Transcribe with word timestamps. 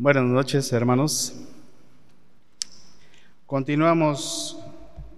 Buenas 0.00 0.22
noches, 0.22 0.72
hermanos. 0.72 1.34
Continuamos, 3.46 4.56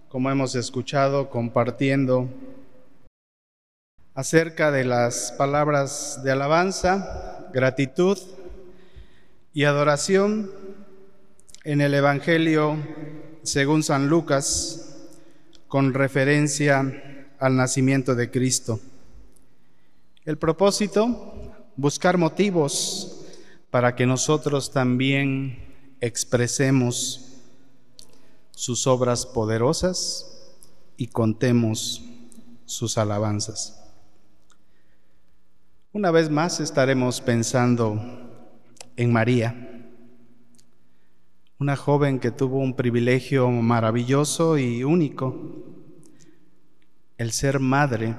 como 0.08 0.30
hemos 0.30 0.54
escuchado, 0.54 1.28
compartiendo 1.28 2.30
acerca 4.14 4.70
de 4.70 4.84
las 4.84 5.32
palabras 5.36 6.22
de 6.24 6.32
alabanza, 6.32 7.46
gratitud 7.52 8.16
y 9.52 9.64
adoración 9.64 10.50
en 11.64 11.82
el 11.82 11.92
Evangelio 11.92 12.78
según 13.42 13.82
San 13.82 14.08
Lucas 14.08 14.96
con 15.68 15.92
referencia 15.92 17.28
al 17.38 17.54
nacimiento 17.54 18.14
de 18.14 18.30
Cristo. 18.30 18.80
El 20.24 20.38
propósito, 20.38 21.52
buscar 21.76 22.16
motivos 22.16 23.19
para 23.70 23.94
que 23.94 24.06
nosotros 24.06 24.72
también 24.72 25.58
expresemos 26.00 27.38
sus 28.50 28.86
obras 28.86 29.26
poderosas 29.26 30.26
y 30.96 31.06
contemos 31.06 32.02
sus 32.64 32.98
alabanzas. 32.98 33.76
Una 35.92 36.10
vez 36.10 36.30
más 36.30 36.60
estaremos 36.60 37.20
pensando 37.20 38.00
en 38.96 39.12
María, 39.12 39.66
una 41.58 41.76
joven 41.76 42.20
que 42.20 42.30
tuvo 42.30 42.58
un 42.58 42.74
privilegio 42.74 43.50
maravilloso 43.50 44.58
y 44.58 44.84
único, 44.84 45.36
el 47.18 47.32
ser 47.32 47.60
madre 47.60 48.16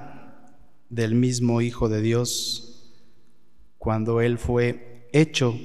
del 0.90 1.16
mismo 1.16 1.62
Hijo 1.62 1.90
de 1.90 2.02
Dios, 2.02 2.94
cuando 3.78 4.22
Él 4.22 4.38
fue 4.38 4.91
hecho 5.12 5.58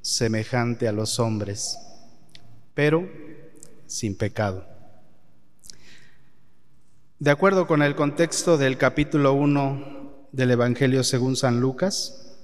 semejante 0.00 0.88
a 0.88 0.92
los 0.92 1.18
hombres, 1.18 1.78
pero 2.74 3.08
sin 3.86 4.16
pecado. 4.16 4.66
De 7.18 7.30
acuerdo 7.30 7.66
con 7.66 7.82
el 7.82 7.94
contexto 7.94 8.56
del 8.56 8.78
capítulo 8.78 9.34
1 9.34 10.28
del 10.32 10.52
Evangelio 10.52 11.04
según 11.04 11.36
San 11.36 11.60
Lucas, 11.60 12.38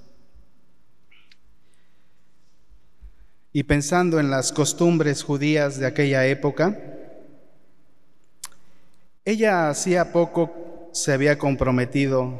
y 3.53 3.63
pensando 3.63 4.19
en 4.19 4.29
las 4.29 4.51
costumbres 4.51 5.23
judías 5.23 5.79
de 5.79 5.87
aquella 5.87 6.27
época, 6.27 6.77
ella 9.25 9.69
hacía 9.69 10.11
poco 10.11 10.89
se 10.93 11.11
había 11.11 11.37
comprometido 11.37 12.39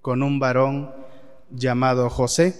con 0.00 0.22
un 0.22 0.38
varón 0.38 0.94
llamado 1.50 2.08
José, 2.08 2.54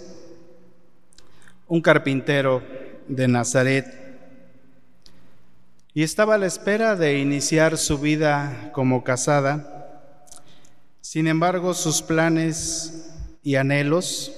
un 1.67 1.81
carpintero 1.81 2.63
de 3.07 3.27
Nazaret, 3.27 4.07
y 5.93 6.03
estaba 6.03 6.35
a 6.35 6.37
la 6.37 6.45
espera 6.45 6.95
de 6.95 7.17
iniciar 7.17 7.75
su 7.77 7.97
vida 7.97 8.69
como 8.71 9.03
casada. 9.03 10.13
Sin 11.01 11.27
embargo, 11.27 11.73
sus 11.73 12.03
planes 12.03 13.09
y 13.41 13.55
anhelos, 13.55 14.31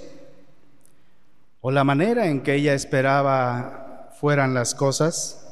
o 1.60 1.70
la 1.72 1.84
manera 1.84 2.28
en 2.28 2.42
que 2.42 2.56
ella 2.56 2.74
esperaba 2.74 4.14
fueran 4.22 4.54
las 4.54 4.74
cosas, 4.74 5.46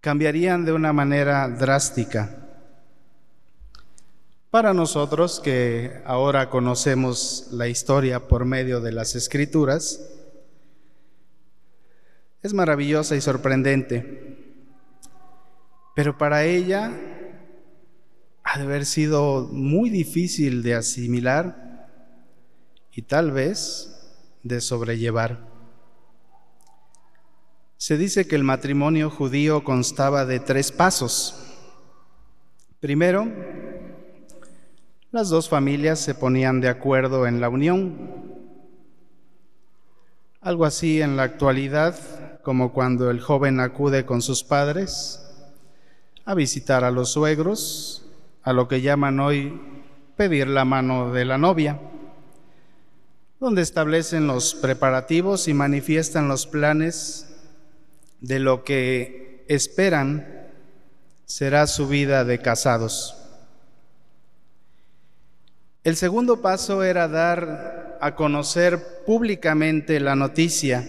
cambiarían 0.00 0.64
de 0.64 0.72
una 0.72 0.94
manera 0.94 1.46
drástica. 1.48 2.34
Para 4.50 4.72
nosotros 4.72 5.40
que 5.40 6.00
ahora 6.06 6.48
conocemos 6.48 7.48
la 7.52 7.68
historia 7.68 8.28
por 8.28 8.46
medio 8.46 8.80
de 8.80 8.92
las 8.92 9.14
escrituras, 9.14 10.00
es 12.46 12.54
maravillosa 12.54 13.16
y 13.16 13.20
sorprendente. 13.20 14.36
Pero 15.94 16.16
para 16.16 16.44
ella 16.44 16.92
ha 18.44 18.58
de 18.58 18.64
haber 18.64 18.86
sido 18.86 19.48
muy 19.50 19.90
difícil 19.90 20.62
de 20.62 20.74
asimilar 20.74 21.88
y 22.92 23.02
tal 23.02 23.32
vez 23.32 24.16
de 24.42 24.60
sobrellevar. 24.60 25.48
Se 27.76 27.98
dice 27.98 28.26
que 28.26 28.36
el 28.36 28.44
matrimonio 28.44 29.10
judío 29.10 29.64
constaba 29.64 30.24
de 30.24 30.40
tres 30.40 30.72
pasos. 30.72 31.42
Primero, 32.80 33.26
las 35.10 35.28
dos 35.28 35.48
familias 35.48 35.98
se 35.98 36.14
ponían 36.14 36.60
de 36.60 36.68
acuerdo 36.68 37.26
en 37.26 37.40
la 37.40 37.48
unión. 37.48 38.36
Algo 40.40 40.64
así 40.64 41.02
en 41.02 41.16
la 41.16 41.24
actualidad 41.24 41.96
como 42.46 42.72
cuando 42.72 43.10
el 43.10 43.20
joven 43.20 43.58
acude 43.58 44.06
con 44.06 44.22
sus 44.22 44.44
padres 44.44 45.20
a 46.24 46.32
visitar 46.32 46.84
a 46.84 46.92
los 46.92 47.10
suegros, 47.10 48.06
a 48.44 48.52
lo 48.52 48.68
que 48.68 48.82
llaman 48.82 49.18
hoy 49.18 49.60
pedir 50.16 50.46
la 50.46 50.64
mano 50.64 51.12
de 51.12 51.24
la 51.24 51.38
novia, 51.38 51.80
donde 53.40 53.62
establecen 53.62 54.28
los 54.28 54.54
preparativos 54.54 55.48
y 55.48 55.54
manifiestan 55.54 56.28
los 56.28 56.46
planes 56.46 57.26
de 58.20 58.38
lo 58.38 58.62
que 58.62 59.44
esperan 59.48 60.46
será 61.24 61.66
su 61.66 61.88
vida 61.88 62.24
de 62.24 62.38
casados. 62.38 63.16
El 65.82 65.96
segundo 65.96 66.42
paso 66.42 66.84
era 66.84 67.08
dar 67.08 67.98
a 68.00 68.14
conocer 68.14 69.02
públicamente 69.04 69.98
la 69.98 70.14
noticia 70.14 70.86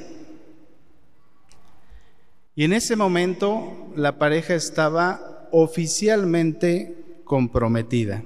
y 2.57 2.63
en 2.63 2.73
ese 2.73 2.95
momento 2.95 3.93
la 3.95 4.17
pareja 4.17 4.55
estaba 4.55 5.47
oficialmente 5.51 7.21
comprometida. 7.23 8.23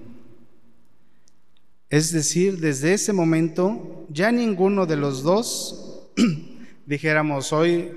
Es 1.90 2.14
decir, 2.14 2.62
desde 2.62 2.94
ese 2.94 3.12
momento 3.12 4.06
ya 4.08 4.32
ninguno 4.32 4.86
de 4.86 4.96
los 4.96 5.22
dos, 5.24 6.08
dijéramos 6.86 7.52
hoy, 7.52 7.92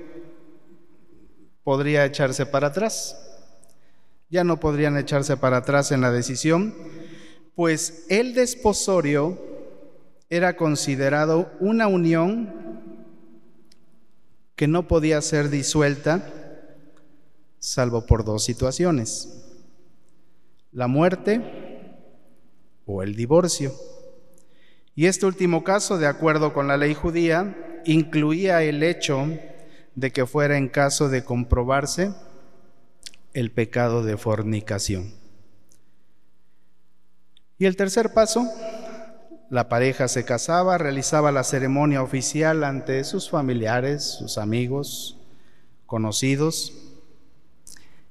podría 1.63 2.03
echarse 2.03 2.45
para 2.45 2.67
atrás. 2.67 3.15
Ya 4.29 4.43
no 4.43 4.59
podrían 4.59 4.97
echarse 4.97 5.37
para 5.37 5.57
atrás 5.57 5.93
en 5.93 6.01
la 6.01 6.11
decisión, 6.11 6.75
pues 7.55 8.07
el 8.09 8.33
desposorio 8.33 9.39
era 10.29 10.57
considerado 10.57 11.49
una 11.61 11.87
unión 11.87 12.64
que 14.55 14.67
no 14.67 14.87
podía 14.87 15.21
ser 15.21 15.49
disuelta 15.49 16.31
salvo 17.59 18.05
por 18.05 18.23
dos 18.23 18.43
situaciones, 18.43 19.43
la 20.71 20.87
muerte 20.87 21.41
o 22.85 23.01
el 23.01 23.15
divorcio. 23.15 23.73
Y 24.93 25.07
este 25.07 25.25
último 25.25 25.63
caso, 25.63 25.97
de 25.97 26.07
acuerdo 26.07 26.53
con 26.53 26.67
la 26.67 26.77
ley 26.77 26.93
judía, 26.93 27.81
incluía 27.85 28.61
el 28.61 28.83
hecho 28.83 29.27
de 29.95 30.11
que 30.11 30.25
fuera 30.25 30.57
en 30.57 30.69
caso 30.69 31.09
de 31.09 31.23
comprobarse 31.23 32.13
el 33.33 33.51
pecado 33.51 34.03
de 34.03 34.15
fornicación. 34.15 35.13
Y 37.57 37.65
el 37.65 37.75
tercer 37.75 38.13
paso 38.13 38.47
la 39.49 39.69
pareja 39.69 40.07
se 40.07 40.25
casaba, 40.25 40.77
realizaba 40.77 41.31
la 41.31 41.43
ceremonia 41.43 42.01
oficial 42.01 42.63
ante 42.63 43.03
sus 43.03 43.29
familiares, 43.29 44.03
sus 44.03 44.37
amigos, 44.37 45.17
conocidos, 45.85 46.73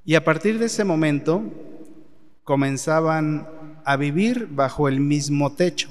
y 0.05 0.15
a 0.15 0.25
partir 0.25 0.59
de 0.59 0.67
ese 0.67 0.84
momento 0.84 1.43
comenzaban 2.44 3.49
a 3.84 3.97
vivir 3.97 4.49
bajo 4.50 4.89
el 4.89 5.00
mismo 5.00 5.55
techo. 5.55 5.89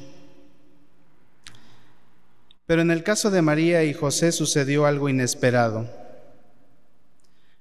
Pero 2.66 2.82
en 2.82 2.92
el 2.92 3.03
caso 3.03 3.30
de 3.30 3.42
María 3.42 3.84
y 3.84 3.94
José 3.94 4.32
sucedió 4.32 4.86
algo 4.86 5.09
inesperado, 5.09 5.90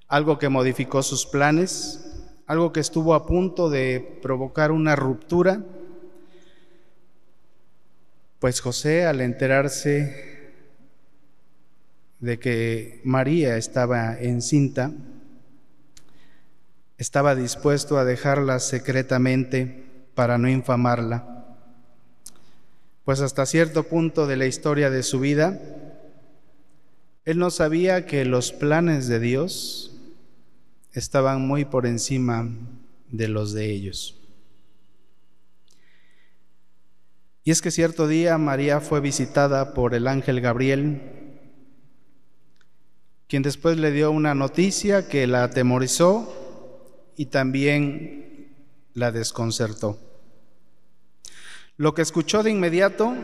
algo 0.07 0.39
que 0.39 0.49
modificó 0.49 1.03
sus 1.03 1.25
planes, 1.25 2.05
algo 2.47 2.71
que 2.71 2.79
estuvo 2.79 3.13
a 3.13 3.25
punto 3.25 3.69
de 3.69 4.19
provocar 4.21 4.71
una 4.71 4.95
ruptura 4.95 5.63
pues 8.43 8.59
José, 8.59 9.05
al 9.05 9.21
enterarse 9.21 10.51
de 12.19 12.39
que 12.39 12.99
María 13.05 13.55
estaba 13.55 14.19
encinta, 14.19 14.91
estaba 16.97 17.35
dispuesto 17.35 17.97
a 17.97 18.03
dejarla 18.03 18.59
secretamente 18.59 19.85
para 20.13 20.37
no 20.37 20.49
infamarla. 20.49 21.55
Pues 23.05 23.21
hasta 23.21 23.45
cierto 23.45 23.83
punto 23.83 24.27
de 24.27 24.35
la 24.35 24.45
historia 24.45 24.89
de 24.89 25.03
su 25.03 25.21
vida, 25.21 25.61
él 27.23 27.37
no 27.37 27.49
sabía 27.49 28.05
que 28.05 28.25
los 28.25 28.51
planes 28.51 29.07
de 29.07 29.21
Dios 29.21 29.95
estaban 30.91 31.47
muy 31.47 31.63
por 31.63 31.85
encima 31.85 32.49
de 33.09 33.29
los 33.29 33.53
de 33.53 33.71
ellos. 33.71 34.19
Y 37.43 37.51
es 37.51 37.61
que 37.61 37.71
cierto 37.71 38.07
día 38.07 38.37
María 38.37 38.79
fue 38.79 39.01
visitada 39.01 39.73
por 39.73 39.93
el 39.93 40.07
ángel 40.07 40.41
Gabriel 40.41 41.23
quien 43.33 43.41
después 43.41 43.79
le 43.79 43.89
dio 43.89 44.11
una 44.11 44.35
noticia 44.35 45.07
que 45.07 45.25
la 45.25 45.43
atemorizó 45.43 47.11
y 47.17 47.25
también 47.25 48.53
la 48.93 49.11
desconcertó. 49.11 49.97
Lo 51.75 51.95
que 51.95 52.03
escuchó 52.03 52.43
de 52.43 52.51
inmediato 52.51 53.15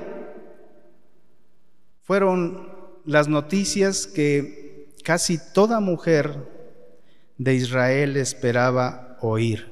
fueron 2.01 2.73
las 3.05 3.27
noticias 3.27 4.07
que 4.07 4.95
casi 5.03 5.37
toda 5.53 5.79
mujer 5.79 6.47
de 7.37 7.53
Israel 7.53 8.17
esperaba 8.17 9.15
oír, 9.21 9.71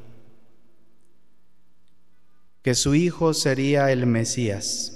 que 2.68 2.76
su 2.76 2.96
hijo 2.96 3.34
sería 3.34 3.94
el 3.94 4.06
Mesías, 4.08 4.92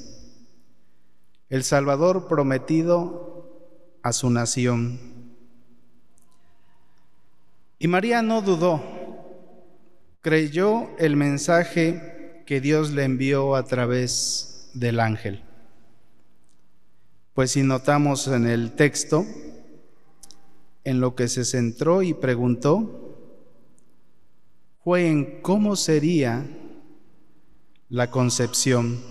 el 1.47 1.63
Salvador 1.63 2.27
prometido 2.27 3.95
a 4.03 4.11
su 4.11 4.29
nación. 4.29 4.99
Y 7.79 7.87
María 7.87 8.21
no 8.23 8.41
dudó, 8.41 8.83
creyó 10.19 10.89
el 10.99 11.15
mensaje 11.15 12.43
que 12.45 12.59
Dios 12.59 12.91
le 12.91 13.05
envió 13.05 13.55
a 13.55 13.63
través 13.63 14.69
del 14.73 14.99
ángel. 14.99 15.41
Pues 17.33 17.51
si 17.51 17.63
notamos 17.63 18.27
en 18.27 18.47
el 18.47 18.73
texto, 18.73 19.25
en 20.83 20.99
lo 20.99 21.15
que 21.15 21.29
se 21.29 21.45
centró 21.45 22.03
y 22.03 22.13
preguntó, 22.13 23.15
fue 24.83 25.07
en 25.07 25.41
cómo 25.41 25.77
sería 25.77 26.45
la 27.91 28.09
concepción, 28.09 29.01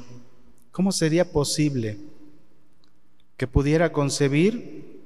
cómo 0.72 0.90
sería 0.90 1.32
posible 1.32 1.98
que 3.36 3.46
pudiera 3.46 3.92
concebir 3.92 5.02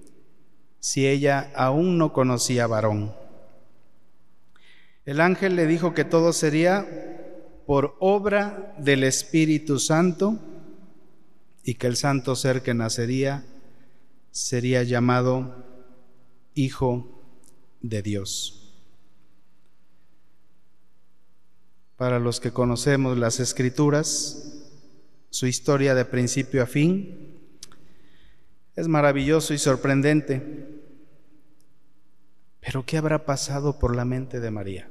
si 0.78 1.08
ella 1.08 1.50
aún 1.56 1.98
no 1.98 2.12
conocía 2.12 2.68
varón. 2.68 3.12
El 5.04 5.20
ángel 5.20 5.56
le 5.56 5.66
dijo 5.66 5.92
que 5.92 6.04
todo 6.04 6.32
sería 6.32 6.86
por 7.66 7.96
obra 7.98 8.76
del 8.78 9.02
Espíritu 9.02 9.80
Santo, 9.80 10.38
y 11.64 11.74
que 11.74 11.88
el 11.88 11.96
santo 11.96 12.36
ser 12.36 12.62
que 12.62 12.74
nacería 12.74 13.44
sería 14.30 14.84
llamado 14.84 15.64
Hijo 16.54 17.08
de 17.80 18.02
Dios. 18.02 18.63
Para 22.04 22.18
los 22.18 22.38
que 22.38 22.52
conocemos 22.52 23.16
las 23.16 23.40
escrituras, 23.40 24.52
su 25.30 25.46
historia 25.46 25.94
de 25.94 26.04
principio 26.04 26.62
a 26.62 26.66
fin 26.66 27.34
es 28.76 28.88
maravilloso 28.88 29.54
y 29.54 29.58
sorprendente. 29.58 30.68
Pero 32.60 32.84
¿qué 32.84 32.98
habrá 32.98 33.24
pasado 33.24 33.78
por 33.78 33.96
la 33.96 34.04
mente 34.04 34.38
de 34.38 34.50
María? 34.50 34.90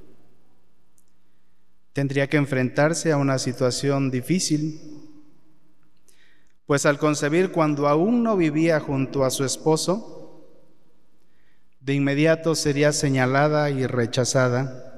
Tendría 1.94 2.28
que 2.28 2.38
enfrentarse 2.38 3.12
a 3.12 3.18
una 3.18 3.38
situación 3.38 4.10
difícil 4.10 4.82
pues 6.66 6.88
al 6.88 6.98
concebir 6.98 7.52
cuando 7.52 7.88
aún 7.88 8.24
no 8.24 8.36
vivía 8.36 8.80
junto 8.80 9.24
a 9.24 9.30
su 9.30 9.46
esposo, 9.46 10.50
de 11.80 11.94
inmediato 11.94 12.56
sería 12.56 12.92
señalada 12.92 13.70
y 13.70 13.86
rechazada. 13.86 14.93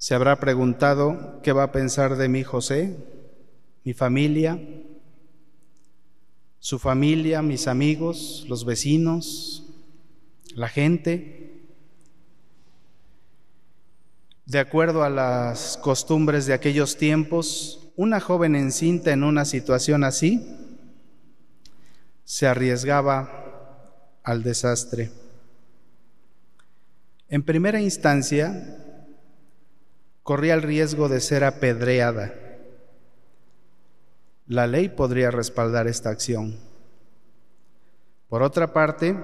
Se 0.00 0.14
habrá 0.14 0.40
preguntado 0.40 1.42
qué 1.42 1.52
va 1.52 1.64
a 1.64 1.72
pensar 1.72 2.16
de 2.16 2.26
mí 2.26 2.42
José, 2.42 2.96
mi 3.84 3.92
familia, 3.92 4.58
su 6.58 6.78
familia, 6.78 7.42
mis 7.42 7.68
amigos, 7.68 8.46
los 8.48 8.64
vecinos, 8.64 9.66
la 10.54 10.68
gente. 10.68 11.52
De 14.46 14.58
acuerdo 14.58 15.04
a 15.04 15.10
las 15.10 15.76
costumbres 15.76 16.46
de 16.46 16.54
aquellos 16.54 16.96
tiempos, 16.96 17.92
una 17.94 18.20
joven 18.20 18.56
encinta 18.56 19.12
en 19.12 19.22
una 19.22 19.44
situación 19.44 20.02
así 20.02 20.56
se 22.24 22.46
arriesgaba 22.46 24.16
al 24.22 24.42
desastre. 24.42 25.10
En 27.28 27.42
primera 27.42 27.82
instancia, 27.82 28.79
corría 30.30 30.54
el 30.54 30.62
riesgo 30.62 31.08
de 31.08 31.20
ser 31.20 31.42
apedreada. 31.42 32.32
La 34.46 34.68
ley 34.68 34.88
podría 34.88 35.32
respaldar 35.32 35.88
esta 35.88 36.10
acción. 36.10 36.56
Por 38.28 38.44
otra 38.44 38.72
parte, 38.72 39.16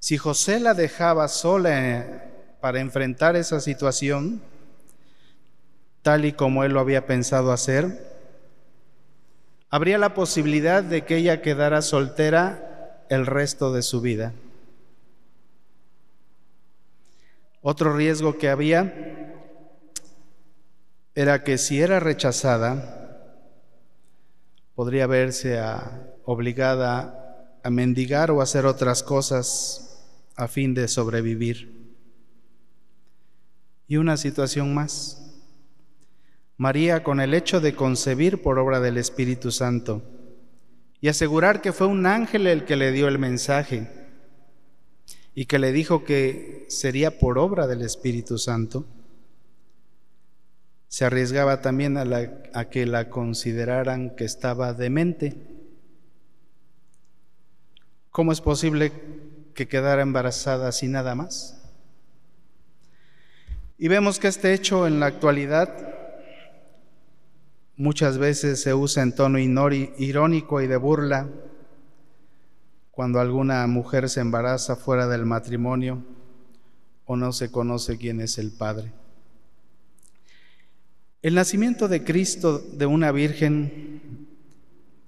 si 0.00 0.18
José 0.18 0.58
la 0.58 0.74
dejaba 0.74 1.28
sola 1.28 2.24
para 2.60 2.80
enfrentar 2.80 3.36
esa 3.36 3.60
situación, 3.60 4.42
tal 6.02 6.24
y 6.24 6.32
como 6.32 6.64
él 6.64 6.72
lo 6.72 6.80
había 6.80 7.06
pensado 7.06 7.52
hacer, 7.52 7.96
habría 9.70 9.98
la 9.98 10.14
posibilidad 10.14 10.82
de 10.82 11.04
que 11.04 11.14
ella 11.14 11.42
quedara 11.42 11.80
soltera 11.82 13.04
el 13.08 13.24
resto 13.24 13.72
de 13.72 13.82
su 13.82 14.00
vida. 14.00 14.32
Otro 17.60 17.96
riesgo 17.96 18.38
que 18.38 18.48
había 18.48 19.34
era 21.14 21.42
que 21.42 21.58
si 21.58 21.80
era 21.80 21.98
rechazada, 21.98 23.34
podría 24.74 25.06
verse 25.06 25.60
obligada 26.24 27.58
a 27.64 27.70
mendigar 27.70 28.30
o 28.30 28.40
hacer 28.40 28.66
otras 28.66 29.02
cosas 29.02 30.06
a 30.36 30.46
fin 30.46 30.74
de 30.74 30.86
sobrevivir. 30.86 31.96
Y 33.88 33.96
una 33.96 34.16
situación 34.16 34.72
más 34.74 35.28
María 36.58 37.04
con 37.04 37.20
el 37.20 37.34
hecho 37.34 37.60
de 37.60 37.74
concebir 37.74 38.42
por 38.42 38.58
obra 38.58 38.80
del 38.80 38.96
Espíritu 38.96 39.52
Santo 39.52 40.02
y 41.00 41.06
asegurar 41.06 41.62
que 41.62 41.72
fue 41.72 41.86
un 41.86 42.04
ángel 42.04 42.48
el 42.48 42.64
que 42.64 42.74
le 42.74 42.90
dio 42.90 43.06
el 43.06 43.20
mensaje 43.20 43.97
y 45.38 45.46
que 45.46 45.60
le 45.60 45.70
dijo 45.70 46.02
que 46.02 46.66
sería 46.68 47.16
por 47.20 47.38
obra 47.38 47.68
del 47.68 47.82
Espíritu 47.82 48.38
Santo, 48.38 48.84
se 50.88 51.04
arriesgaba 51.04 51.62
también 51.62 51.96
a, 51.96 52.64
que 52.70 52.86
la 52.86 53.08
consideraran 53.08 54.16
que 54.16 54.24
estaba 54.24 54.74
demente. 54.74 55.36
¿Cómo 58.10 58.32
es 58.32 58.40
posible 58.40 58.90
que 59.54 59.68
quedara 59.68 60.02
embarazada 60.02 60.66
así 60.66 60.88
nada 60.88 61.14
más? 61.14 61.62
Y 63.78 63.86
vemos 63.86 64.18
que 64.18 64.26
este 64.26 64.52
hecho 64.52 64.88
en 64.88 64.98
la 64.98 65.06
actualidad 65.06 65.72
muchas 67.76 68.18
veces 68.18 68.60
se 68.60 68.74
usa 68.74 69.04
en 69.04 69.14
tono 69.14 69.38
irónico 69.38 70.60
y 70.60 70.66
de 70.66 70.76
burla 70.76 71.28
cuando 72.98 73.20
alguna 73.20 73.64
mujer 73.68 74.08
se 74.08 74.18
embaraza 74.18 74.74
fuera 74.74 75.06
del 75.06 75.24
matrimonio 75.24 76.02
o 77.06 77.14
no 77.14 77.30
se 77.30 77.48
conoce 77.48 77.96
quién 77.96 78.20
es 78.20 78.38
el 78.38 78.50
padre. 78.50 78.90
El 81.22 81.36
nacimiento 81.36 81.86
de 81.86 82.02
Cristo 82.02 82.58
de 82.58 82.86
una 82.86 83.12
virgen 83.12 84.26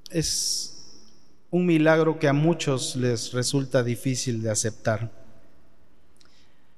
es 0.09 1.11
un 1.51 1.67
milagro 1.67 2.21
que 2.21 2.29
a 2.29 2.33
muchos 2.33 2.95
les 2.95 3.33
resulta 3.33 3.83
difícil 3.83 4.41
de 4.41 4.53
aceptar. 4.53 5.11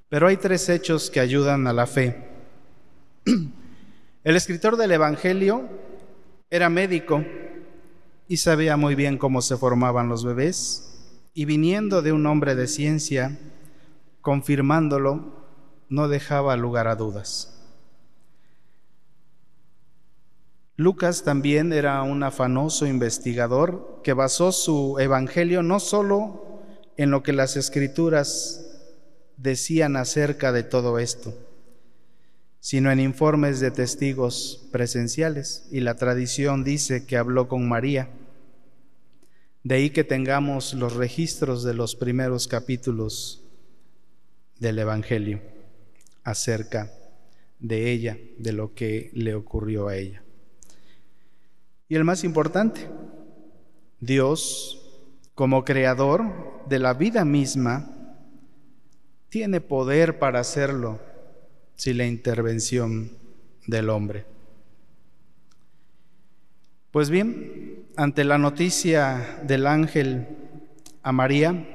Pero 0.09 0.25
hay 0.25 0.37
tres 0.37 0.67
hechos 0.67 1.11
que 1.11 1.19
ayudan 1.19 1.67
a 1.67 1.73
la 1.73 1.85
fe. 1.85 2.25
El 4.23 4.35
escritor 4.35 4.77
del 4.77 4.93
Evangelio 4.93 5.69
era 6.49 6.71
médico 6.71 7.23
y 8.27 8.37
sabía 8.37 8.77
muy 8.77 8.95
bien 8.95 9.19
cómo 9.19 9.43
se 9.43 9.57
formaban 9.57 10.09
los 10.09 10.25
bebés, 10.25 10.89
y 11.33 11.45
viniendo 11.45 12.01
de 12.01 12.11
un 12.11 12.25
hombre 12.25 12.55
de 12.55 12.67
ciencia, 12.67 13.39
confirmándolo, 14.21 15.43
no 15.89 16.07
dejaba 16.07 16.55
lugar 16.55 16.87
a 16.87 16.95
dudas. 16.95 17.49
Lucas 20.75 21.23
también 21.23 21.71
era 21.71 22.01
un 22.01 22.23
afanoso 22.23 22.87
investigador 22.87 24.01
que 24.03 24.13
basó 24.13 24.51
su 24.51 24.97
evangelio 24.99 25.61
no 25.61 25.79
solo 25.79 26.61
en 26.97 27.11
lo 27.11 27.21
que 27.21 27.33
las 27.33 27.57
escrituras 27.57 28.65
decían 29.37 29.95
acerca 29.95 30.51
de 30.51 30.63
todo 30.63 30.97
esto, 30.97 31.33
sino 32.59 32.91
en 32.91 32.99
informes 32.99 33.59
de 33.59 33.69
testigos 33.69 34.67
presenciales. 34.71 35.67
Y 35.71 35.81
la 35.81 35.95
tradición 35.95 36.63
dice 36.63 37.05
que 37.05 37.17
habló 37.17 37.47
con 37.47 37.67
María. 37.67 38.09
De 39.63 39.75
ahí 39.75 39.89
que 39.91 40.03
tengamos 40.03 40.73
los 40.73 40.93
registros 40.95 41.63
de 41.63 41.73
los 41.73 41.95
primeros 41.95 42.47
capítulos 42.47 43.41
del 44.59 44.77
Evangelio 44.79 45.41
acerca 46.23 46.91
de 47.59 47.91
ella, 47.91 48.17
de 48.37 48.51
lo 48.51 48.73
que 48.73 49.09
le 49.13 49.35
ocurrió 49.35 49.87
a 49.87 49.95
ella. 49.95 50.21
Y 51.87 51.95
el 51.95 52.03
más 52.03 52.25
importante, 52.25 52.89
Dios 54.01 54.79
como 55.33 55.63
creador 55.63 56.67
de 56.67 56.79
la 56.79 56.93
vida 56.93 57.23
misma, 57.23 57.89
tiene 59.29 59.61
poder 59.61 60.19
para 60.19 60.41
hacerlo 60.41 60.99
sin 61.75 61.97
la 61.97 62.05
intervención 62.05 63.11
del 63.65 63.89
hombre. 63.89 64.32
Pues 66.93 67.09
bien, 67.09 67.87
ante 67.95 68.23
la 68.23 68.37
noticia 68.37 69.39
del 69.41 69.65
ángel 69.65 70.27
a 71.01 71.11
María, 71.11 71.65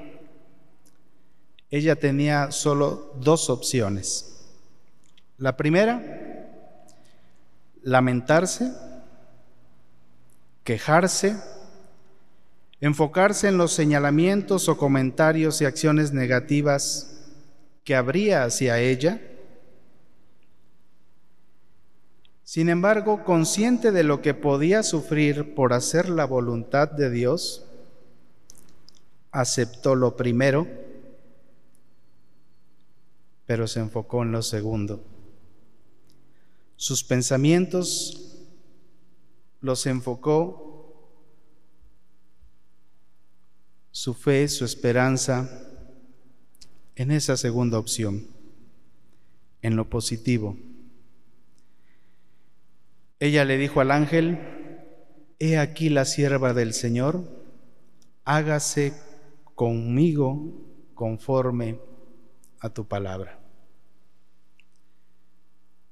ella 1.70 1.96
tenía 1.96 2.52
solo 2.52 3.14
dos 3.18 3.50
opciones. 3.50 4.46
La 5.36 5.56
primera, 5.56 6.00
lamentarse, 7.82 8.72
quejarse, 10.62 11.36
enfocarse 12.80 13.48
en 13.48 13.58
los 13.58 13.72
señalamientos 13.72 14.68
o 14.68 14.76
comentarios 14.76 15.60
y 15.60 15.64
acciones 15.64 16.12
negativas 16.12 17.24
que 17.82 17.96
habría 17.96 18.44
hacia 18.44 18.78
ella. 18.78 19.20
Sin 22.48 22.70
embargo, 22.70 23.24
consciente 23.24 23.92
de 23.92 24.04
lo 24.04 24.22
que 24.22 24.32
podía 24.32 24.82
sufrir 24.82 25.54
por 25.54 25.74
hacer 25.74 26.08
la 26.08 26.24
voluntad 26.24 26.90
de 26.90 27.10
Dios, 27.10 27.66
aceptó 29.30 29.94
lo 29.94 30.16
primero, 30.16 30.66
pero 33.44 33.66
se 33.66 33.80
enfocó 33.80 34.22
en 34.22 34.32
lo 34.32 34.40
segundo. 34.40 35.04
Sus 36.76 37.04
pensamientos 37.04 38.38
los 39.60 39.84
enfocó, 39.84 41.12
su 43.90 44.14
fe, 44.14 44.48
su 44.48 44.64
esperanza, 44.64 45.66
en 46.96 47.10
esa 47.10 47.36
segunda 47.36 47.78
opción, 47.78 48.26
en 49.60 49.76
lo 49.76 49.90
positivo. 49.90 50.56
Ella 53.20 53.44
le 53.44 53.58
dijo 53.58 53.80
al 53.80 53.90
ángel, 53.90 54.38
He 55.40 55.58
aquí 55.58 55.88
la 55.88 56.04
sierva 56.04 56.52
del 56.52 56.72
Señor, 56.72 57.22
hágase 58.24 58.92
conmigo 59.54 60.92
conforme 60.94 61.78
a 62.60 62.70
tu 62.70 62.86
palabra. 62.86 63.38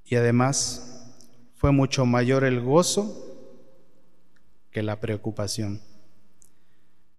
Y 0.05 0.17
además 0.17 1.15
fue 1.55 1.73
mucho 1.73 2.07
mayor 2.07 2.45
el 2.45 2.61
gozo 2.61 3.23
que 4.71 4.83
la 4.83 5.01
preocupación. 5.01 5.81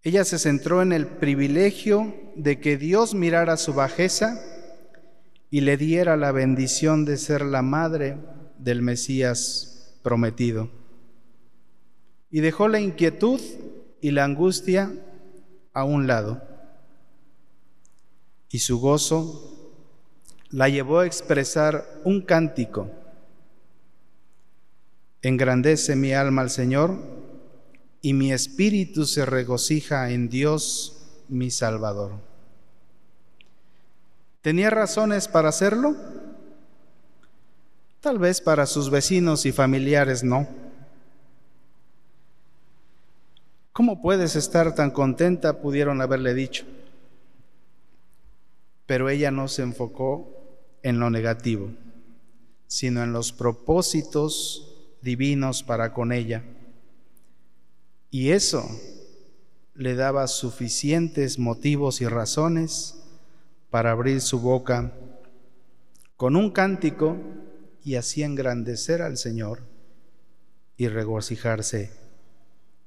Ella 0.03 0.23
se 0.23 0.39
centró 0.39 0.81
en 0.81 0.93
el 0.93 1.07
privilegio 1.07 2.13
de 2.35 2.59
que 2.59 2.77
Dios 2.77 3.13
mirara 3.13 3.57
su 3.57 3.73
bajeza 3.73 4.39
y 5.49 5.61
le 5.61 5.75
diera 5.75 6.15
la 6.17 6.31
bendición 6.31 7.03
de 7.03 7.17
ser 7.17 7.41
la 7.41 7.61
madre 7.61 8.17
del 8.57 8.81
Mesías 8.81 9.76
prometido. 10.07 10.69
Y 12.31 12.39
dejó 12.39 12.69
la 12.69 12.79
inquietud 12.79 13.41
y 13.99 14.11
la 14.11 14.23
angustia 14.23 14.89
a 15.73 15.83
un 15.83 16.07
lado. 16.07 16.41
Y 18.49 18.59
su 18.59 18.79
gozo 18.79 19.75
la 20.49 20.69
llevó 20.69 20.99
a 20.99 21.05
expresar 21.05 21.99
un 22.05 22.21
cántico. 22.21 22.89
Engrandece 25.21 25.97
mi 25.97 26.13
alma 26.13 26.41
al 26.41 26.51
Señor 26.51 26.97
y 28.01 28.13
mi 28.13 28.31
espíritu 28.31 29.05
se 29.05 29.25
regocija 29.25 30.09
en 30.11 30.29
Dios 30.29 31.25
mi 31.27 31.51
Salvador. 31.51 32.13
¿Tenía 34.39 34.69
razones 34.69 35.27
para 35.27 35.49
hacerlo? 35.49 35.97
Tal 38.07 38.19
vez 38.19 38.39
para 38.39 38.65
sus 38.65 38.89
vecinos 38.89 39.45
y 39.45 39.51
familiares 39.51 40.23
no 40.23 40.47
¿Cómo 43.73 44.01
puedes 44.01 44.37
estar 44.37 44.73
tan 44.75 44.91
contenta? 44.91 45.59
pudieron 45.59 45.99
haberle 45.99 46.33
dicho. 46.33 46.63
Pero 48.85 49.09
ella 49.09 49.29
no 49.29 49.49
se 49.49 49.63
enfocó 49.63 50.25
en 50.83 51.01
lo 51.01 51.09
negativo, 51.09 51.69
sino 52.65 53.03
en 53.03 53.11
los 53.11 53.33
propósitos 53.33 54.73
divinos 55.01 55.61
para 55.61 55.91
con 55.93 56.13
ella. 56.13 56.45
Y 58.09 58.29
eso 58.29 58.65
le 59.75 59.95
daba 59.95 60.27
suficientes 60.27 61.39
motivos 61.39 61.99
y 61.99 62.07
razones 62.07 63.03
para 63.69 63.91
abrir 63.91 64.21
su 64.21 64.39
boca 64.39 64.93
con 66.15 66.37
un 66.37 66.51
cántico 66.51 67.17
y 67.87 67.95
así 67.95 68.21
engrandecer 68.21 69.01
al 69.01 69.15
Señor 69.15 69.61
y 70.75 70.89
regocijarse 70.89 71.89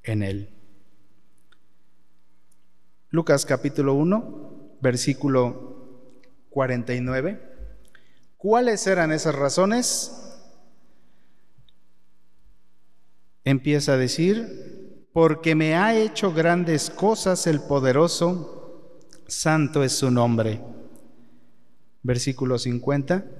en 0.02 0.22
Él. 0.22 0.50
Lucas 3.08 3.46
capítulo 3.46 3.94
1, 3.94 4.76
versículo 4.82 6.20
49. 6.50 7.40
¿Cuáles 8.36 8.86
eran 8.86 9.10
esas 9.10 9.34
razones? 9.34 10.12
Empieza 13.44 13.94
a 13.94 13.96
decir, 13.96 15.06
porque 15.14 15.54
me 15.54 15.76
ha 15.76 15.98
hecho 15.98 16.34
grandes 16.34 16.90
cosas 16.90 17.46
el 17.46 17.62
poderoso, 17.62 19.00
santo 19.26 19.82
es 19.82 19.92
su 19.92 20.10
nombre. 20.10 20.60
Versículo 22.02 22.58
50. 22.58 23.39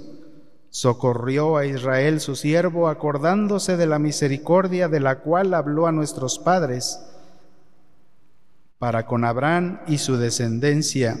Socorrió 0.71 1.57
a 1.57 1.65
Israel 1.65 2.21
su 2.21 2.37
siervo, 2.37 2.87
acordándose 2.87 3.75
de 3.75 3.87
la 3.87 3.99
misericordia 3.99 4.87
de 4.87 5.01
la 5.01 5.19
cual 5.19 5.53
habló 5.53 5.85
a 5.85 5.91
nuestros 5.91 6.39
padres, 6.39 6.97
para 8.79 9.05
con 9.05 9.25
Abraham 9.25 9.81
y 9.85 9.97
su 9.97 10.15
descendencia 10.15 11.19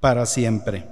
para 0.00 0.26
siempre. 0.26 0.86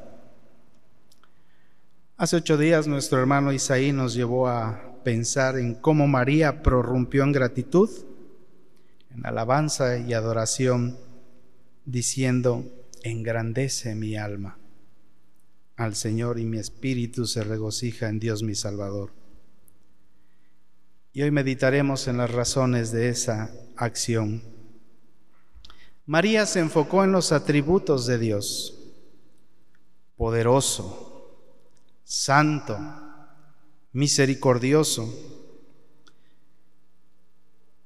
Hace 2.16 2.36
ocho 2.36 2.56
días 2.56 2.86
nuestro 2.86 3.20
hermano 3.20 3.52
Isaí 3.52 3.92
nos 3.92 4.14
llevó 4.14 4.48
a 4.48 4.80
pensar 5.04 5.58
en 5.58 5.74
cómo 5.74 6.06
María 6.06 6.62
prorrumpió 6.62 7.24
en 7.24 7.32
gratitud, 7.32 7.90
en 9.14 9.26
alabanza 9.26 9.98
y 9.98 10.14
adoración, 10.14 10.96
diciendo, 11.84 12.64
engrandece 13.02 13.94
mi 13.94 14.16
alma 14.16 14.56
al 15.76 15.96
Señor 15.96 16.38
y 16.38 16.44
mi 16.44 16.58
espíritu 16.58 17.26
se 17.26 17.42
regocija 17.42 18.08
en 18.08 18.20
Dios 18.20 18.42
mi 18.42 18.54
Salvador. 18.54 19.12
Y 21.12 21.22
hoy 21.22 21.30
meditaremos 21.30 22.08
en 22.08 22.18
las 22.18 22.30
razones 22.30 22.90
de 22.92 23.08
esa 23.08 23.50
acción. 23.76 24.42
María 26.06 26.44
se 26.46 26.60
enfocó 26.60 27.04
en 27.04 27.12
los 27.12 27.32
atributos 27.32 28.06
de 28.06 28.18
Dios, 28.18 28.78
poderoso, 30.16 31.40
santo, 32.04 32.78
misericordioso. 33.92 35.12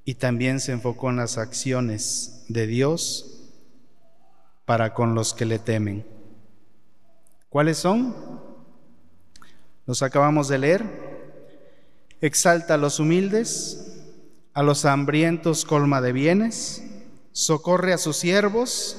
Y 0.05 0.15
también 0.15 0.59
se 0.59 0.73
enfocó 0.73 1.11
en 1.11 1.17
las 1.17 1.37
acciones 1.37 2.45
de 2.49 2.67
Dios 2.67 3.51
para 4.65 4.95
con 4.95 5.15
los 5.15 5.35
que 5.35 5.45
le 5.45 5.59
temen. 5.59 6.18
¿Cuáles 7.49 7.79
son? 7.79 8.15
Los 9.87 10.03
acabamos 10.03 10.49
de 10.49 10.59
leer. 10.59 10.85
Exalta 12.21 12.75
a 12.75 12.79
los 12.79 13.01
humildes, 13.01 14.03
a 14.53 14.63
los 14.63 14.85
hambrientos 14.85 15.65
colma 15.65 16.01
de 16.01 16.13
bienes, 16.13 16.85
socorre 17.33 17.93
a 17.93 17.99
sus 17.99 18.17
siervos 18.17 18.97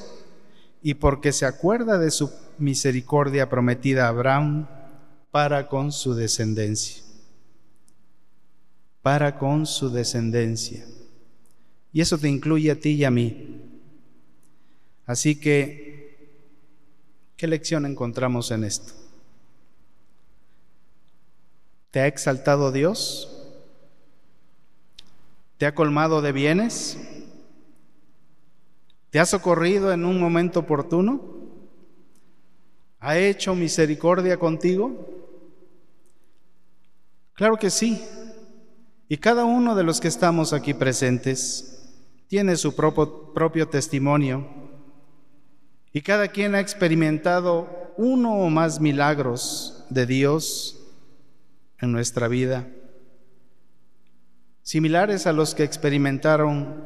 y 0.82 0.96
porque 0.96 1.32
se 1.32 1.46
acuerda 1.46 1.98
de 1.98 2.12
su 2.12 2.32
misericordia 2.58 3.50
prometida 3.50 4.06
a 4.06 4.10
Abraham, 4.10 4.68
para 5.32 5.68
con 5.68 5.92
su 5.92 6.16
descendencia. 6.16 7.04
Para 9.02 9.38
con 9.38 9.66
su 9.66 9.92
descendencia. 9.92 10.86
Y 11.94 12.02
eso 12.02 12.18
te 12.18 12.30
incluye 12.30 12.72
a 12.72 12.80
ti 12.80 12.92
y 12.92 13.04
a 13.04 13.12
mí. 13.12 13.62
Así 15.06 15.40
que 15.40 15.89
¿Qué 17.40 17.48
lección 17.48 17.86
encontramos 17.86 18.52
en 18.52 18.66
esto? 18.66 18.92
¿Te 21.90 22.02
ha 22.02 22.08
exaltado 22.08 22.74
Dios? 22.74 23.48
¿Te 25.58 25.66
ha 25.66 25.74
colmado 25.74 26.22
de 26.22 26.34
bienes? 26.34 26.98
¿Te 29.10 29.22
ha 29.22 29.26
socorrido 29.26 29.94
en 29.94 30.04
un 30.04 30.20
momento 30.20 30.60
oportuno? 30.60 31.22
¿Ha 33.00 33.18
hecho 33.18 33.56
misericordia 33.56 34.38
contigo? 34.38 35.08
Claro 37.36 37.56
que 37.56 37.70
sí. 37.70 38.04
Y 39.08 39.16
cada 39.16 39.46
uno 39.46 39.76
de 39.76 39.86
los 39.86 40.02
que 40.02 40.10
estamos 40.10 40.52
aquí 40.52 40.74
presentes 40.74 41.90
tiene 42.28 42.58
su 42.58 42.76
propio, 42.76 43.70
testimonio. 43.70 44.59
Y 45.92 46.02
cada 46.02 46.28
quien 46.28 46.56
ha 46.56 46.60
experimentado 46.60 47.94
uno 47.98 48.36
o 48.36 48.50
más 48.50 48.80
milagros 48.80 49.86
de 49.90 50.06
Dios 50.06 50.80
en 51.80 51.92
nuestra 51.92 52.28
vida, 52.28 52.68
similares 54.62 55.26
a 55.26 55.34
los 55.34 55.56
que 55.56 55.64
experimentaron 55.64 56.86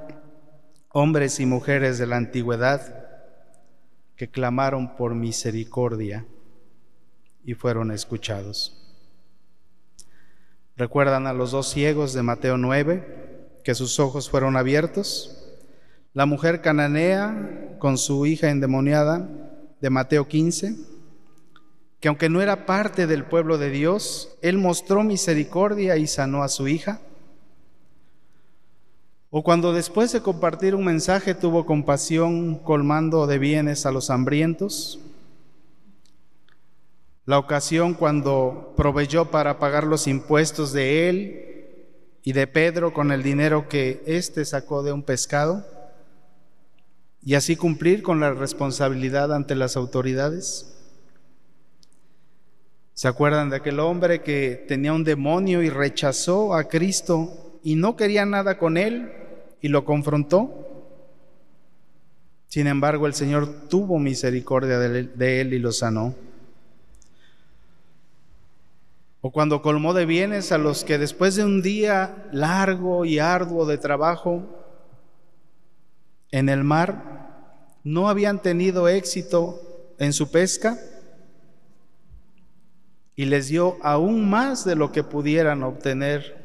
hombres 0.90 1.40
y 1.40 1.46
mujeres 1.46 1.98
de 1.98 2.08
la 2.08 2.18
antigüedad 2.18 3.04
que 4.16 4.30
clamaron 4.30 4.96
por 4.96 5.16
misericordia 5.16 6.26
y 7.44 7.56
fueron 7.56 7.92
escuchados. 7.92 8.80
¿Recuerdan 10.76 11.28
a 11.28 11.34
los 11.34 11.52
dos 11.52 11.70
ciegos 11.70 12.14
de 12.14 12.24
Mateo 12.24 12.58
9 12.58 13.60
que 13.64 13.76
sus 13.76 14.00
ojos 14.00 14.30
fueron 14.30 14.56
abiertos? 14.56 15.43
La 16.13 16.27
mujer 16.27 16.62
cananea 16.62 17.75
con 17.79 17.98
su 17.98 18.27
hija 18.27 18.51
endemoniada 18.51 19.27
de 19.82 19.89
Mateo 19.89 20.27
15, 20.27 20.75
que 22.00 22.08
aunque 22.08 22.29
no 22.29 22.39
era 22.39 22.67
parte 22.67 23.08
del 23.08 23.25
pueblo 23.25 23.58
de 23.58 23.72
Dios, 23.72 24.38
él 24.43 24.60
mostró 24.60 25.03
misericordia 25.03 25.98
y 25.98 26.05
sanó 26.05 26.43
a 26.43 26.50
su 26.50 26.67
hija. 26.67 27.01
O 29.32 29.43
cuando 29.43 29.74
después 29.74 30.12
de 30.12 30.22
compartir 30.22 30.75
un 30.75 30.86
mensaje 30.86 31.34
tuvo 31.34 31.65
compasión 31.65 32.60
colmando 32.60 33.25
de 33.25 33.39
bienes 33.39 33.88
a 33.88 33.91
los 33.91 34.12
hambrientos, 34.12 35.00
la 37.25 37.39
ocasión 37.39 37.96
cuando 37.96 38.75
proveyó 38.77 39.32
para 39.32 39.58
pagar 39.58 39.86
los 39.86 40.05
impuestos 40.05 40.74
de 40.74 41.10
él 41.10 41.79
y 42.22 42.34
de 42.34 42.46
Pedro 42.46 42.93
con 42.93 43.12
el 43.12 43.24
dinero 43.24 43.67
que 43.67 44.03
éste 44.05 44.46
sacó 44.46 44.84
de 44.84 44.93
un 44.93 45.01
pescado 45.01 45.73
y 47.25 47.36
así 47.36 47.56
cumplir 47.56 48.03
con 48.03 48.20
la 48.20 48.34
responsabilidad 48.34 49.34
ante 49.34 49.56
las 49.56 49.77
autoridades. 49.77 50.70
¿Se 52.94 53.08
acuerdan 53.08 53.50
de 53.50 53.58
aquel 53.58 53.80
hombre 53.80 54.22
que 54.22 54.65
tenía 54.68 54.94
un 54.94 55.03
demonio 55.03 55.63
y 55.63 55.70
rechazó 55.70 56.53
a 56.53 56.65
Cristo 56.65 57.60
y 57.63 57.75
no 57.75 57.96
quería 57.96 58.25
nada 58.25 58.58
con 58.58 58.77
él 58.77 59.12
y 59.62 59.70
lo 59.70 59.86
confrontó? 59.86 60.68
Sin 62.48 62.68
embargo, 62.68 63.08
el 63.08 63.13
Señor 63.13 63.68
tuvo 63.68 63.98
misericordia 63.98 64.77
de 64.77 65.42
él 65.42 65.53
y 65.53 65.60
lo 65.60 65.72
sanó 65.72 66.13
o 69.25 69.32
cuando 69.32 69.62
colmó 69.62 69.94
de 69.94 70.06
bienes 70.06 70.51
a 70.51 70.58
los 70.58 70.84
que 70.84 70.98
después 70.98 71.36
de 71.36 71.46
un 71.46 71.62
día 71.62 72.27
largo 72.34 73.06
y 73.06 73.20
arduo 73.20 73.65
de 73.65 73.77
trabajo 73.77 74.44
en 76.30 76.50
el 76.50 76.65
mar 76.65 77.12
no 77.84 78.10
habían 78.10 78.42
tenido 78.42 78.88
éxito 78.88 79.96
en 80.00 80.13
su 80.13 80.32
pesca 80.32 80.80
y 83.16 83.25
les 83.25 83.48
dio 83.48 83.78
aún 83.84 84.30
más 84.30 84.66
de 84.66 84.75
lo 84.75 84.92
que 84.92 85.04
pudieran 85.04 85.63
obtener 85.63 86.43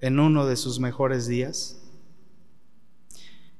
en 0.00 0.18
uno 0.18 0.46
de 0.46 0.56
sus 0.56 0.80
mejores 0.80 1.26
días. 1.26 1.78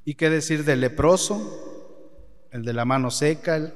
¿Y 0.04 0.14
qué 0.14 0.30
decir 0.30 0.64
del 0.64 0.80
leproso, 0.80 2.48
el 2.50 2.64
de 2.64 2.72
la 2.72 2.85
mano 2.85 3.11
seca, 3.11 3.72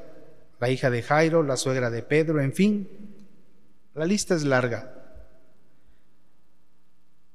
la 0.59 0.70
hija 0.70 0.90
de 0.90 1.02
Jairo, 1.02 1.42
la 1.42 1.56
suegra 1.56 1.90
de 1.90 2.02
Pedro, 2.02 2.40
en 2.40 2.52
fin? 2.52 2.88
La 3.94 4.06
lista 4.06 4.35
es 4.35 4.42
larga. 4.42 4.92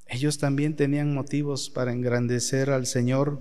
Ellos 0.08 0.39
también 0.39 0.76
tenían 0.76 1.13
motivos 1.13 1.69
para 1.69 1.93
engrandecer 1.93 2.69
al 2.69 2.86
Señor 2.86 3.39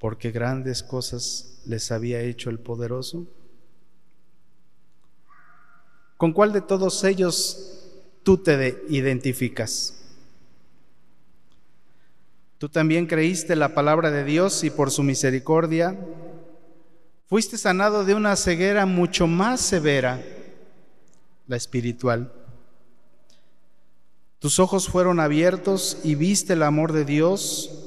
porque 0.00 0.30
grandes 0.30 0.82
cosas 0.82 1.60
les 1.66 1.92
había 1.92 2.20
hecho 2.22 2.48
el 2.48 2.58
poderoso. 2.58 3.26
¿Con 6.16 6.32
cuál 6.32 6.54
de 6.54 6.62
todos 6.62 7.04
ellos 7.04 7.86
tú 8.22 8.38
te 8.38 8.82
identificas? 8.88 10.02
Tú 12.56 12.70
también 12.70 13.06
creíste 13.06 13.56
la 13.56 13.74
palabra 13.74 14.10
de 14.10 14.24
Dios 14.24 14.64
y 14.64 14.70
por 14.70 14.90
su 14.90 15.02
misericordia 15.02 15.98
fuiste 17.26 17.58
sanado 17.58 18.04
de 18.04 18.14
una 18.14 18.36
ceguera 18.36 18.86
mucho 18.86 19.26
más 19.26 19.60
severa 19.60 20.22
la 21.46 21.56
espiritual. 21.56 22.32
Tus 24.38 24.58
ojos 24.58 24.88
fueron 24.88 25.20
abiertos 25.20 25.98
y 26.04 26.14
viste 26.14 26.54
el 26.54 26.62
amor 26.62 26.92
de 26.92 27.04
Dios 27.04 27.79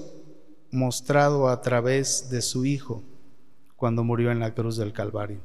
mostrado 0.73 1.47
a 1.49 1.62
través 1.62 2.29
de 2.29 2.41
su 2.41 2.65
Hijo 2.65 3.03
cuando 3.75 4.03
murió 4.03 4.31
en 4.31 4.39
la 4.39 4.53
cruz 4.53 4.77
del 4.77 4.93
Calvario. 4.93 5.39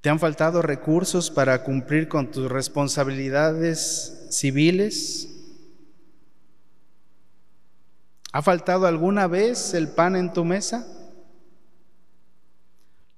¿Te 0.00 0.08
han 0.08 0.18
faltado 0.18 0.62
recursos 0.62 1.30
para 1.30 1.62
cumplir 1.62 2.08
con 2.08 2.30
tus 2.30 2.50
responsabilidades 2.50 4.28
civiles? 4.30 5.28
¿Ha 8.32 8.40
faltado 8.40 8.86
alguna 8.86 9.26
vez 9.26 9.74
el 9.74 9.88
pan 9.88 10.16
en 10.16 10.32
tu 10.32 10.44
mesa? 10.44 10.86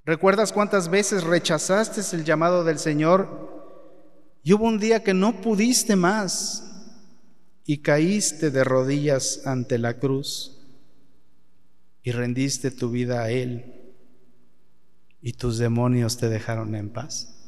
¿Recuerdas 0.04 0.52
cuántas 0.52 0.88
veces 0.88 1.22
rechazaste 1.22 2.00
el 2.16 2.24
llamado 2.24 2.64
del 2.64 2.80
Señor 2.80 3.52
y 4.42 4.52
hubo 4.52 4.64
un 4.64 4.78
día 4.78 5.04
que 5.04 5.14
no 5.14 5.40
pudiste 5.40 5.94
más 5.94 6.71
y 7.64 7.78
caíste 7.78 8.50
de 8.50 8.64
rodillas 8.64 9.46
ante 9.46 9.78
la 9.78 9.98
cruz 9.98 10.58
y 12.02 12.10
rendiste 12.12 12.70
tu 12.70 12.90
vida 12.90 13.22
a 13.22 13.30
Él 13.30 13.94
y 15.20 15.34
tus 15.34 15.58
demonios 15.58 16.18
te 16.18 16.28
dejaron 16.28 16.74
en 16.74 16.90
paz? 16.90 17.42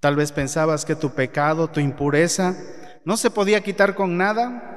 Tal 0.00 0.16
vez 0.16 0.32
pensabas 0.32 0.84
que 0.84 0.96
tu 0.96 1.14
pecado, 1.14 1.68
tu 1.68 1.78
impureza, 1.78 2.56
no 3.04 3.16
se 3.16 3.30
podía 3.30 3.62
quitar 3.62 3.94
con 3.94 4.16
nada 4.16 4.68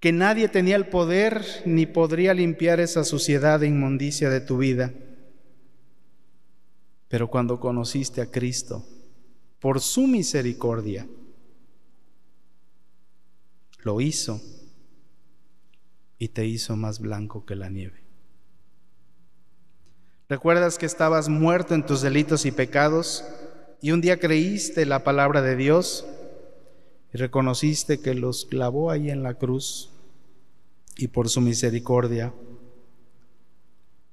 que 0.00 0.12
nadie 0.12 0.48
tenía 0.48 0.76
el 0.76 0.88
poder 0.88 1.44
ni 1.66 1.84
podría 1.86 2.32
limpiar 2.32 2.80
esa 2.80 3.04
suciedad 3.04 3.62
e 3.62 3.68
inmundicia 3.68 4.30
de 4.30 4.40
tu 4.40 4.56
vida. 4.56 4.92
Pero 7.08 7.28
cuando 7.28 7.60
conociste 7.60 8.22
a 8.22 8.30
Cristo, 8.30 8.84
por 9.60 9.80
su 9.80 10.06
misericordia, 10.06 11.06
lo 13.82 14.00
hizo 14.00 14.40
y 16.18 16.28
te 16.28 16.46
hizo 16.46 16.76
más 16.76 16.98
blanco 17.00 17.46
que 17.46 17.56
la 17.56 17.70
nieve. 17.70 18.00
¿Recuerdas 20.28 20.78
que 20.78 20.86
estabas 20.86 21.28
muerto 21.28 21.74
en 21.74 21.84
tus 21.84 22.02
delitos 22.02 22.46
y 22.46 22.52
pecados 22.52 23.24
y 23.80 23.92
un 23.92 24.00
día 24.00 24.18
creíste 24.18 24.86
la 24.86 25.04
palabra 25.04 25.42
de 25.42 25.56
Dios? 25.56 26.06
y 27.12 27.18
reconociste 27.18 28.00
que 28.00 28.14
los 28.14 28.44
clavó 28.44 28.90
ahí 28.90 29.10
en 29.10 29.22
la 29.22 29.34
cruz 29.34 29.90
y 30.96 31.08
por 31.08 31.28
su 31.28 31.40
misericordia 31.40 32.32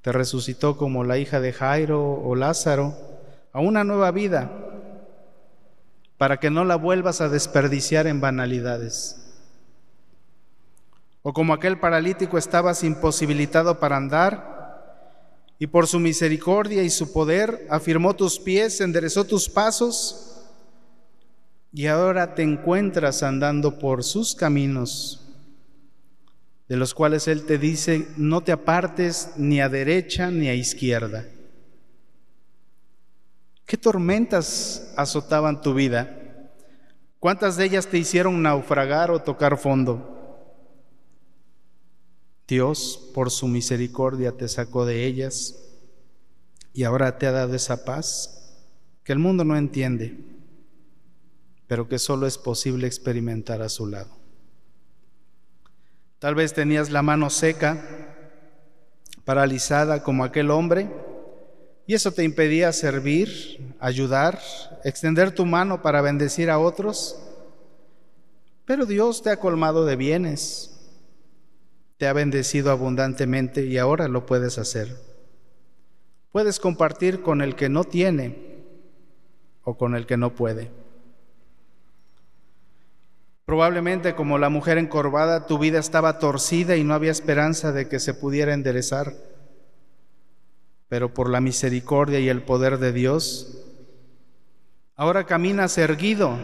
te 0.01 0.11
resucitó 0.11 0.77
como 0.77 1.03
la 1.03 1.17
hija 1.17 1.39
de 1.39 1.53
Jairo 1.53 2.13
o 2.13 2.35
Lázaro 2.35 2.95
a 3.51 3.59
una 3.59 3.83
nueva 3.83 4.11
vida 4.11 4.76
para 6.17 6.39
que 6.39 6.49
no 6.49 6.65
la 6.65 6.75
vuelvas 6.75 7.21
a 7.21 7.29
desperdiciar 7.29 8.07
en 8.07 8.19
banalidades. 8.19 9.23
O 11.21 11.33
como 11.33 11.53
aquel 11.53 11.79
paralítico 11.79 12.37
estabas 12.37 12.83
imposibilitado 12.83 13.79
para 13.79 13.97
andar 13.97 14.57
y 15.59 15.67
por 15.67 15.87
su 15.87 15.99
misericordia 15.99 16.83
y 16.83 16.89
su 16.89 17.11
poder 17.11 17.67
afirmó 17.69 18.15
tus 18.15 18.39
pies, 18.39 18.79
enderezó 18.81 19.25
tus 19.25 19.49
pasos 19.49 20.45
y 21.73 21.87
ahora 21.87 22.33
te 22.33 22.43
encuentras 22.43 23.23
andando 23.23 23.77
por 23.77 24.03
sus 24.03 24.35
caminos, 24.35 25.21
de 26.67 26.77
los 26.77 26.93
cuales 26.93 27.27
Él 27.27 27.45
te 27.45 27.57
dice, 27.57 28.07
no 28.17 28.41
te 28.41 28.51
apartes 28.51 29.31
ni 29.37 29.61
a 29.61 29.69
derecha 29.69 30.31
ni 30.31 30.47
a 30.47 30.55
izquierda. 30.55 31.25
¿Qué 33.67 33.75
tormentas 33.75 34.93
azotaban 34.95 35.61
tu 35.61 35.73
vida? 35.73 36.17
¿Cuántas 37.19 37.57
de 37.57 37.65
ellas 37.65 37.85
te 37.87 37.97
hicieron 37.97 38.41
naufragar 38.41 39.11
o 39.11 39.21
tocar 39.21 39.57
fondo? 39.57 40.15
Dios, 42.47 43.11
por 43.13 43.29
su 43.29 43.45
misericordia, 43.49 44.31
te 44.31 44.47
sacó 44.47 44.85
de 44.85 45.05
ellas 45.05 45.53
y 46.71 46.85
ahora 46.85 47.17
te 47.17 47.27
ha 47.27 47.33
dado 47.33 47.55
esa 47.55 47.83
paz 47.83 48.63
que 49.03 49.11
el 49.11 49.19
mundo 49.19 49.43
no 49.43 49.57
entiende, 49.57 50.17
pero 51.67 51.89
que 51.89 51.99
solo 51.99 52.25
es 52.25 52.37
posible 52.37 52.87
experimentar 52.87 53.61
a 53.61 53.67
su 53.67 53.85
lado. 53.85 54.15
Tal 56.19 56.35
vez 56.35 56.53
tenías 56.53 56.89
la 56.89 57.01
mano 57.01 57.29
seca, 57.29 58.15
paralizada 59.25 60.03
como 60.03 60.23
aquel 60.23 60.51
hombre, 60.51 60.89
y 61.87 61.93
eso 61.93 62.11
te 62.11 62.25
impedía 62.25 62.73
servir, 62.73 63.75
ayudar, 63.79 64.39
extender 64.83 65.31
tu 65.31 65.45
mano 65.45 65.81
para 65.81 66.01
bendecir 66.01 66.49
a 66.49 66.59
otros. 66.59 67.17
Pero 68.65 68.85
Dios 68.85 69.23
te 69.23 69.29
ha 69.29 69.39
colmado 69.39 69.85
de 69.85 69.95
bienes, 69.95 70.91
te 71.95 72.05
ha 72.05 72.11
bendecido 72.11 72.71
abundantemente 72.71 73.65
y 73.65 73.77
ahora 73.77 74.09
lo 74.09 74.25
puedes 74.25 74.57
hacer. 74.57 74.97
Puedes 76.33 76.59
compartir 76.59 77.21
con 77.21 77.41
el 77.41 77.55
que 77.55 77.69
no 77.69 77.85
tiene 77.85 78.65
o 79.63 79.77
con 79.77 79.95
el 79.95 80.05
que 80.05 80.17
no 80.17 80.35
puede. 80.35 80.69
Probablemente 83.45 84.13
como 84.13 84.37
la 84.37 84.49
mujer 84.49 84.77
encorvada, 84.77 85.47
tu 85.47 85.57
vida 85.57 85.79
estaba 85.79 86.19
torcida 86.19 86.75
y 86.75 86.83
no 86.83 86.93
había 86.93 87.11
esperanza 87.11 87.71
de 87.71 87.87
que 87.87 87.99
se 87.99 88.13
pudiera 88.13 88.53
enderezar. 88.53 89.13
Pero 90.89 91.13
por 91.13 91.29
la 91.29 91.41
misericordia 91.41 92.19
y 92.19 92.29
el 92.29 92.43
poder 92.43 92.77
de 92.77 92.93
Dios, 92.93 93.63
ahora 94.95 95.25
caminas 95.25 95.77
erguido 95.77 96.37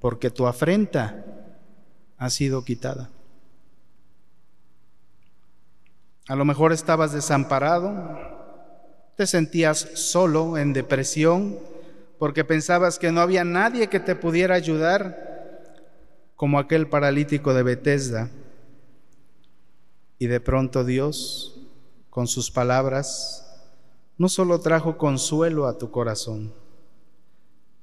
porque 0.00 0.30
tu 0.30 0.46
afrenta 0.46 1.24
ha 2.18 2.30
sido 2.30 2.64
quitada. 2.64 3.10
A 6.28 6.36
lo 6.36 6.44
mejor 6.44 6.72
estabas 6.72 7.12
desamparado, 7.12 7.92
te 9.16 9.26
sentías 9.26 9.78
solo, 9.94 10.56
en 10.56 10.72
depresión, 10.72 11.58
porque 12.18 12.44
pensabas 12.44 12.98
que 12.98 13.12
no 13.12 13.20
había 13.20 13.44
nadie 13.44 13.88
que 13.88 14.00
te 14.00 14.14
pudiera 14.14 14.54
ayudar 14.54 15.34
como 16.36 16.58
aquel 16.58 16.88
paralítico 16.88 17.52
de 17.54 17.62
Bethesda. 17.62 18.30
Y 20.18 20.26
de 20.26 20.40
pronto 20.40 20.84
Dios, 20.84 21.53
con 22.14 22.28
sus 22.28 22.52
palabras, 22.52 23.44
no 24.18 24.28
solo 24.28 24.60
trajo 24.60 24.96
consuelo 24.96 25.66
a 25.66 25.78
tu 25.78 25.90
corazón, 25.90 26.54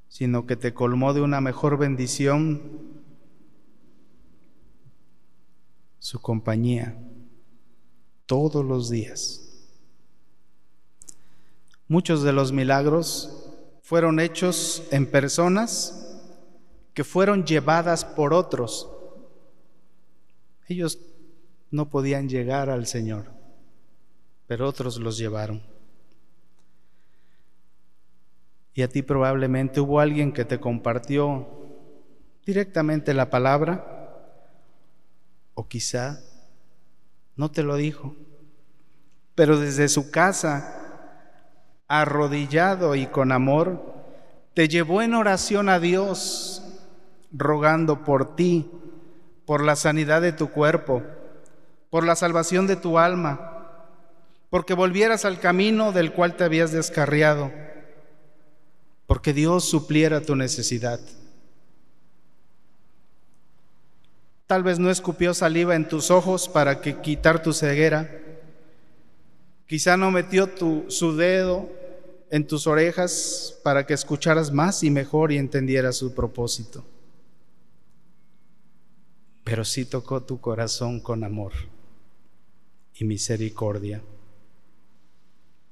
sino 0.07 0.47
que 0.47 0.55
te 0.55 0.73
colmó 0.73 1.13
de 1.13 1.19
una 1.19 1.41
mejor 1.41 1.77
bendición, 1.77 2.61
su 5.99 6.21
compañía, 6.21 6.97
todos 8.25 8.63
los 8.63 8.89
días. 8.89 9.67
Muchos 11.89 12.23
de 12.23 12.31
los 12.31 12.53
milagros 12.53 13.51
fueron 13.81 14.21
hechos 14.21 14.81
en 14.91 15.11
personas 15.11 16.17
que 16.93 17.03
fueron 17.03 17.43
llevadas 17.43 18.05
por 18.05 18.33
otros. 18.33 18.89
Ellos 20.69 20.99
no 21.69 21.89
podían 21.89 22.29
llegar 22.29 22.69
al 22.69 22.87
Señor, 22.87 23.40
pero 24.51 24.67
otros 24.67 24.97
los 24.97 25.17
llevaron. 25.17 25.61
Y 28.73 28.81
a 28.81 28.89
ti 28.89 29.01
probablemente 29.01 29.79
hubo 29.79 30.01
alguien 30.01 30.33
que 30.33 30.43
te 30.43 30.59
compartió 30.59 31.47
directamente 32.45 33.13
la 33.13 33.29
palabra, 33.29 34.19
o 35.53 35.69
quizá 35.69 36.19
no 37.37 37.49
te 37.49 37.63
lo 37.63 37.77
dijo, 37.77 38.13
pero 39.35 39.57
desde 39.57 39.87
su 39.87 40.11
casa, 40.11 41.15
arrodillado 41.87 42.95
y 42.95 43.05
con 43.07 43.31
amor, 43.31 43.81
te 44.53 44.67
llevó 44.67 45.01
en 45.01 45.13
oración 45.13 45.69
a 45.69 45.79
Dios 45.79 46.61
rogando 47.31 48.03
por 48.03 48.35
ti, 48.35 48.69
por 49.45 49.63
la 49.63 49.77
sanidad 49.77 50.21
de 50.21 50.33
tu 50.33 50.49
cuerpo, 50.49 51.03
por 51.89 52.05
la 52.05 52.17
salvación 52.17 52.67
de 52.67 52.75
tu 52.75 52.99
alma, 52.99 53.60
porque 54.51 54.75
volvieras 54.75 55.25
al 55.25 55.39
camino 55.39 55.91
del 55.91 56.13
cual 56.13 56.35
te 56.35 56.43
habías 56.43 56.71
descarriado, 56.71 57.51
porque 59.07 59.33
Dios 59.33 59.63
supliera 59.63 60.21
tu 60.21 60.35
necesidad. 60.35 60.99
Tal 64.45 64.61
vez 64.61 64.77
no 64.77 64.91
escupió 64.91 65.33
saliva 65.33 65.75
en 65.75 65.87
tus 65.87 66.11
ojos 66.11 66.47
para 66.47 66.81
que 66.81 67.01
quitar 67.01 67.41
tu 67.41 67.51
ceguera. 67.51 68.21
Quizá 69.65 69.97
no 69.97 70.11
metió 70.11 70.47
su 70.89 71.17
dedo 71.17 71.67
en 72.29 72.45
tus 72.45 72.67
orejas 72.67 73.59
para 73.63 73.87
que 73.87 73.95
escucharas 73.95 74.51
más 74.51 74.83
y 74.83 74.91
mejor 74.91 75.31
y 75.31 75.39
entendieras 75.39 75.95
su 75.95 76.13
propósito 76.13 76.85
pero 79.43 79.65
sí 79.65 79.85
tocó 79.85 80.23
tu 80.23 80.39
corazón 80.39 80.99
con 80.99 81.23
amor 81.23 81.51
y 82.95 83.05
misericordia. 83.05 84.01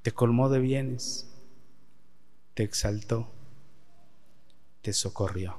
Te 0.02 0.12
colmó 0.12 0.50
de 0.50 0.60
bienes, 0.60 1.28
te 2.54 2.64
exaltó, 2.64 3.30
te 4.82 4.94
socorrió. 4.94 5.58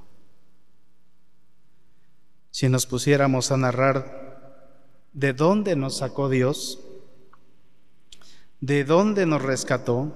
Si 2.49 2.67
nos 2.67 2.85
pusiéramos 2.85 3.51
a 3.51 3.57
narrar 3.57 4.21
de 5.13 5.33
dónde 5.33 5.75
nos 5.75 5.97
sacó 5.97 6.29
Dios, 6.29 6.79
de 8.59 8.83
dónde 8.83 9.25
nos 9.25 9.41
rescató, 9.41 10.15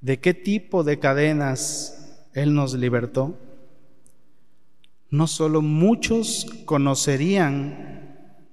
de 0.00 0.20
qué 0.20 0.34
tipo 0.34 0.84
de 0.84 0.98
cadenas 0.98 2.16
Él 2.32 2.54
nos 2.54 2.74
libertó, 2.74 3.36
no 5.10 5.26
solo 5.26 5.62
muchos 5.62 6.46
conocerían 6.64 7.98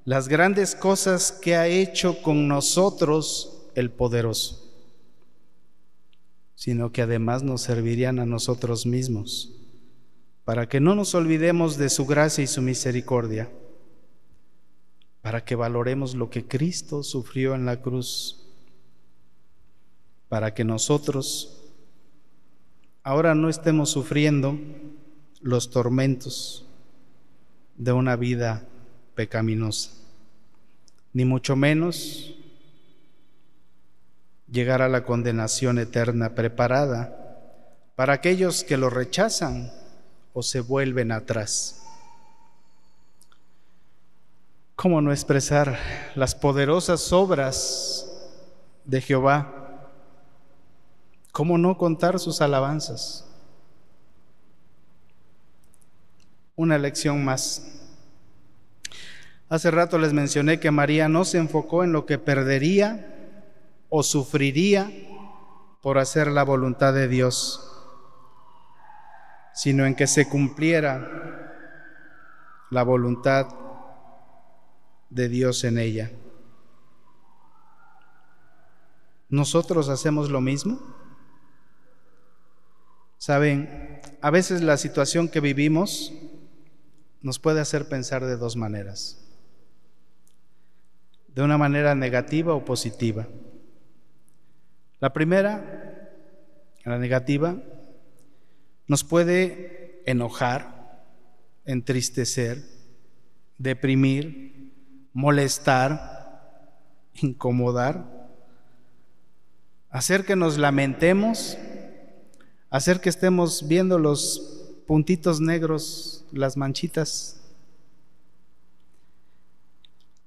las 0.05 0.27
grandes 0.27 0.75
cosas 0.75 1.31
que 1.31 1.55
ha 1.55 1.67
hecho 1.67 2.21
con 2.21 2.47
nosotros 2.47 3.54
el 3.75 3.91
poderoso, 3.91 4.73
sino 6.55 6.91
que 6.91 7.01
además 7.01 7.43
nos 7.43 7.61
servirían 7.61 8.19
a 8.19 8.25
nosotros 8.25 8.85
mismos, 8.85 9.51
para 10.43 10.67
que 10.67 10.79
no 10.79 10.95
nos 10.95 11.13
olvidemos 11.15 11.77
de 11.77 11.89
su 11.89 12.05
gracia 12.05 12.43
y 12.43 12.47
su 12.47 12.61
misericordia, 12.61 13.49
para 15.21 15.43
que 15.43 15.55
valoremos 15.55 16.15
lo 16.15 16.29
que 16.29 16.47
Cristo 16.47 17.03
sufrió 17.03 17.55
en 17.55 17.65
la 17.65 17.81
cruz, 17.81 18.41
para 20.29 20.53
que 20.53 20.63
nosotros 20.63 21.61
ahora 23.03 23.35
no 23.35 23.49
estemos 23.49 23.91
sufriendo, 23.91 24.57
los 25.41 25.69
tormentos 25.69 26.65
de 27.77 27.91
una 27.91 28.15
vida 28.15 28.67
pecaminosa, 29.13 29.91
ni 31.13 31.23
mucho 31.23 31.55
menos 31.55 32.35
llegar 34.55 34.81
a 34.81 34.89
la 34.89 35.03
condenación 35.03 35.77
eterna 35.77 36.33
preparada 36.33 37.15
para 37.95 38.13
aquellos 38.13 38.63
que 38.63 38.77
lo 38.77 38.89
rechazan 38.89 39.71
o 40.33 40.41
se 40.41 40.61
vuelven 40.61 41.11
atrás. 41.11 41.83
¿Cómo 44.75 44.99
no 45.01 45.11
expresar 45.11 45.77
las 46.15 46.33
poderosas 46.33 47.13
obras 47.13 48.11
de 48.83 48.99
Jehová? 48.99 49.91
¿Cómo 51.31 51.59
no 51.59 51.77
contar 51.77 52.19
sus 52.19 52.41
alabanzas? 52.41 53.25
una 56.55 56.77
lección 56.77 57.23
más. 57.23 57.63
Hace 59.49 59.71
rato 59.71 59.97
les 59.97 60.13
mencioné 60.13 60.59
que 60.59 60.71
María 60.71 61.07
no 61.09 61.25
se 61.25 61.37
enfocó 61.37 61.83
en 61.83 61.91
lo 61.91 62.05
que 62.05 62.17
perdería 62.17 63.14
o 63.97 64.03
sufriría 64.03 64.91
por 65.79 65.99
hacer 65.99 66.27
la 66.27 66.43
voluntad 66.43 66.93
de 66.93 67.07
Dios, 67.07 67.71
sino 69.53 69.85
en 69.85 69.95
que 69.95 70.05
se 70.05 70.27
cumpliera 70.27 71.55
la 72.71 72.83
voluntad 72.83 73.47
de 75.09 75.29
Dios 75.29 75.63
en 75.63 75.77
ella. 75.77 76.11
¿Nosotros 79.29 79.87
hacemos 79.87 80.29
lo 80.29 80.41
mismo? 80.41 80.77
Saben, 83.17 84.01
a 84.21 84.29
veces 84.29 84.61
la 84.61 84.75
situación 84.75 85.29
que 85.29 85.39
vivimos 85.39 86.11
nos 87.21 87.39
puede 87.39 87.61
hacer 87.61 87.87
pensar 87.87 88.25
de 88.25 88.35
dos 88.35 88.57
maneras. 88.57 89.25
De 91.29 91.41
una 91.41 91.57
manera 91.57 91.95
negativa 91.95 92.53
o 92.53 92.65
positiva. 92.65 93.25
La 94.99 95.13
primera, 95.13 96.09
la 96.83 96.97
negativa, 96.97 97.61
nos 98.87 99.03
puede 99.03 100.01
enojar, 100.05 101.03
entristecer, 101.65 102.63
deprimir, 103.57 104.73
molestar, 105.13 106.71
incomodar, 107.13 108.29
hacer 109.89 110.25
que 110.25 110.35
nos 110.35 110.57
lamentemos, 110.57 111.57
hacer 112.69 113.01
que 113.01 113.09
estemos 113.09 113.67
viendo 113.67 113.97
los 113.97 114.83
puntitos 114.85 115.41
negros, 115.41 116.25
las 116.31 116.57
manchitas. 116.57 117.41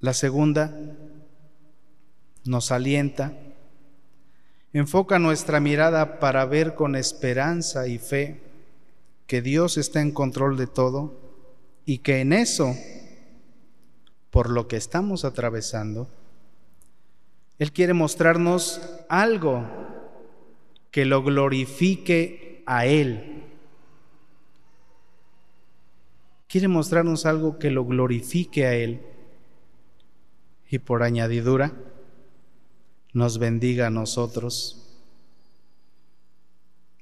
La 0.00 0.14
segunda 0.14 0.74
nos 2.44 2.72
alienta, 2.72 3.36
enfoca 4.78 5.18
nuestra 5.18 5.60
mirada 5.60 6.20
para 6.20 6.44
ver 6.44 6.74
con 6.74 6.94
esperanza 6.94 7.86
y 7.88 7.98
fe 7.98 8.40
que 9.26 9.42
Dios 9.42 9.76
está 9.76 10.00
en 10.00 10.12
control 10.12 10.56
de 10.56 10.66
todo 10.66 11.18
y 11.84 11.98
que 11.98 12.20
en 12.20 12.32
eso, 12.32 12.74
por 14.30 14.50
lo 14.50 14.68
que 14.68 14.76
estamos 14.76 15.24
atravesando, 15.24 16.08
Él 17.58 17.72
quiere 17.72 17.94
mostrarnos 17.94 18.80
algo 19.08 19.64
que 20.90 21.04
lo 21.04 21.22
glorifique 21.22 22.62
a 22.66 22.86
Él. 22.86 23.44
Quiere 26.46 26.68
mostrarnos 26.68 27.26
algo 27.26 27.58
que 27.58 27.70
lo 27.70 27.84
glorifique 27.84 28.66
a 28.66 28.74
Él. 28.74 29.02
Y 30.70 30.78
por 30.78 31.02
añadidura, 31.02 31.72
nos 33.12 33.38
bendiga 33.38 33.86
a 33.86 33.90
nosotros 33.90 34.84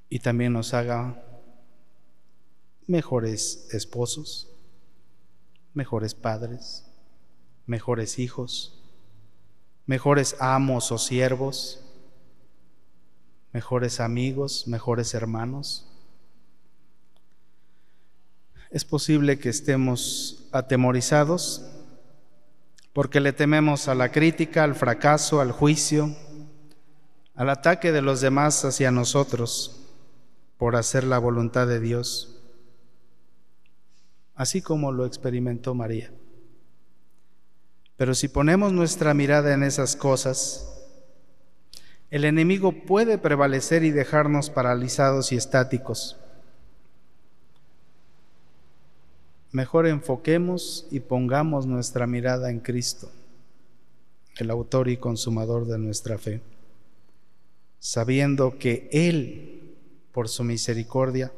y 0.09 0.21
también 0.21 0.53
nos 0.53 0.73
haga 0.73 1.23
mejores 2.87 3.69
esposos, 3.73 4.49
mejores 5.75 6.15
padres, 6.15 6.85
mejores 7.67 8.19
hijos, 8.19 8.81
mejores 9.87 10.37
amos 10.41 10.93
o 10.93 10.99
siervos, 10.99 11.81
mejores 13.53 14.01
amigos, 14.01 14.69
mejores 14.69 15.15
hermanos. 15.15 15.87
Es 18.71 18.85
posible 18.85 19.39
que 19.39 19.49
estemos 19.49 20.49
atemorizados 20.53 21.76
porque 22.97 23.21
le 23.21 23.35
tememos 23.35 23.89
a 23.89 23.95
la 23.95 24.11
crítica, 24.11 24.65
al 24.65 24.75
fracaso, 24.75 25.43
al 25.43 25.53
juicio, 25.53 26.17
al 27.35 27.51
ataque 27.51 27.93
de 27.93 28.01
los 28.01 28.23
demás 28.23 28.65
hacia 28.65 28.91
nosotros 28.91 29.83
por 30.57 30.77
hacer 30.77 31.05
la 31.05 31.19
voluntad 31.19 31.67
de 31.67 31.79
Dios, 31.79 32.43
así 34.35 34.63
como 34.63 34.93
lo 34.93 35.05
experimentó 35.05 35.75
María. 35.75 36.11
Pero 37.99 38.15
si 38.15 38.29
ponemos 38.29 38.73
nuestra 38.73 39.13
mirada 39.13 39.53
en 39.53 39.63
esas 39.63 39.95
cosas, 39.95 40.67
el 42.09 42.25
enemigo 42.25 42.73
puede 42.87 43.19
prevalecer 43.19 43.85
y 43.85 43.91
dejarnos 43.91 44.49
paralizados 44.49 45.33
y 45.33 45.37
estáticos. 45.37 46.17
Mejor 49.53 49.87
enfoquemos 49.87 50.87
y 50.91 51.01
pongamos 51.01 51.67
nuestra 51.67 52.07
mirada 52.07 52.51
en 52.51 52.61
Cristo, 52.61 53.11
el 54.37 54.51
autor 54.51 54.89
y 54.89 54.97
consumador 54.97 55.67
de 55.67 55.79
nuestra 55.79 56.19
fe, 56.19 56.41
sabiendo 57.79 58.59
que 58.59 58.89
Él, 58.93 59.75
por 60.13 60.29
su 60.29 60.45
misericordia, 60.45 61.33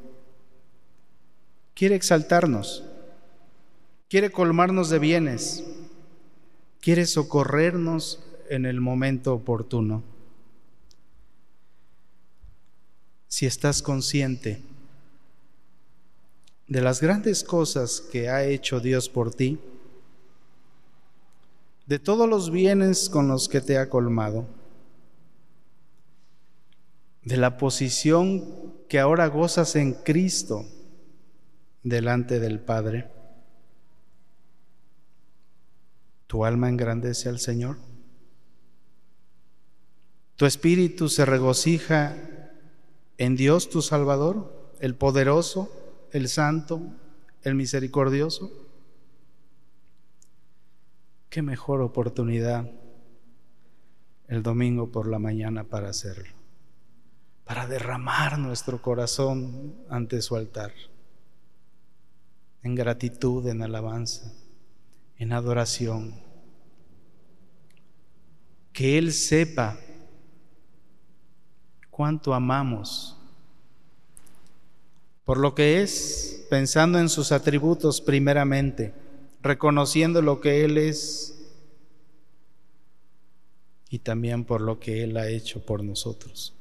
quiere 1.74 1.94
exaltarnos, 1.94 2.84
quiere 4.08 4.30
colmarnos 4.30 4.90
de 4.90 4.98
bienes, 4.98 5.64
quiere 6.80 7.06
socorrernos 7.06 8.24
en 8.48 8.66
el 8.66 8.80
momento 8.80 9.34
oportuno. 9.34 10.02
Si 13.28 13.46
estás 13.46 13.82
consciente, 13.82 14.62
de 16.68 16.82
las 16.82 17.00
grandes 17.00 17.42
cosas 17.42 18.00
que 18.00 18.28
ha 18.28 18.44
hecho 18.44 18.78
Dios 18.78 19.08
por 19.08 19.34
ti, 19.34 19.58
de 21.86 21.98
todos 21.98 22.28
los 22.28 22.50
bienes 22.50 23.08
con 23.08 23.28
los 23.28 23.48
que 23.48 23.62
te 23.62 23.78
ha 23.78 23.88
colmado, 23.88 24.46
de 27.22 27.38
la 27.38 27.56
posición 27.56 28.74
que 28.88 29.00
ahora 29.00 29.26
gozas 29.28 29.76
en 29.76 29.94
Cristo 29.94 30.66
delante 31.82 32.38
del 32.38 32.60
Padre. 32.60 33.10
¿Tu 36.26 36.44
alma 36.44 36.68
engrandece 36.68 37.30
al 37.30 37.38
Señor? 37.38 37.78
¿Tu 40.36 40.44
espíritu 40.44 41.08
se 41.08 41.24
regocija 41.24 42.14
en 43.16 43.36
Dios 43.36 43.70
tu 43.70 43.80
Salvador, 43.80 44.74
el 44.80 44.94
poderoso? 44.94 45.77
El 46.12 46.28
santo, 46.28 46.80
el 47.42 47.54
misericordioso. 47.54 48.50
Qué 51.28 51.42
mejor 51.42 51.82
oportunidad 51.82 52.70
el 54.28 54.42
domingo 54.42 54.90
por 54.90 55.08
la 55.08 55.18
mañana 55.18 55.64
para 55.64 55.88
hacerlo, 55.88 56.32
para 57.44 57.66
derramar 57.66 58.38
nuestro 58.38 58.80
corazón 58.80 59.74
ante 59.88 60.22
su 60.22 60.36
altar, 60.36 60.72
en 62.62 62.74
gratitud, 62.74 63.46
en 63.46 63.62
alabanza, 63.62 64.32
en 65.16 65.32
adoración. 65.32 66.14
Que 68.72 68.98
Él 68.98 69.12
sepa 69.12 69.78
cuánto 71.90 72.32
amamos 72.32 73.17
por 75.28 75.36
lo 75.36 75.54
que 75.54 75.82
es, 75.82 76.46
pensando 76.48 76.98
en 76.98 77.10
sus 77.10 77.32
atributos 77.32 78.00
primeramente, 78.00 78.94
reconociendo 79.42 80.22
lo 80.22 80.40
que 80.40 80.64
Él 80.64 80.78
es 80.78 81.38
y 83.90 83.98
también 83.98 84.46
por 84.46 84.62
lo 84.62 84.80
que 84.80 85.04
Él 85.04 85.18
ha 85.18 85.28
hecho 85.28 85.60
por 85.60 85.84
nosotros. 85.84 86.54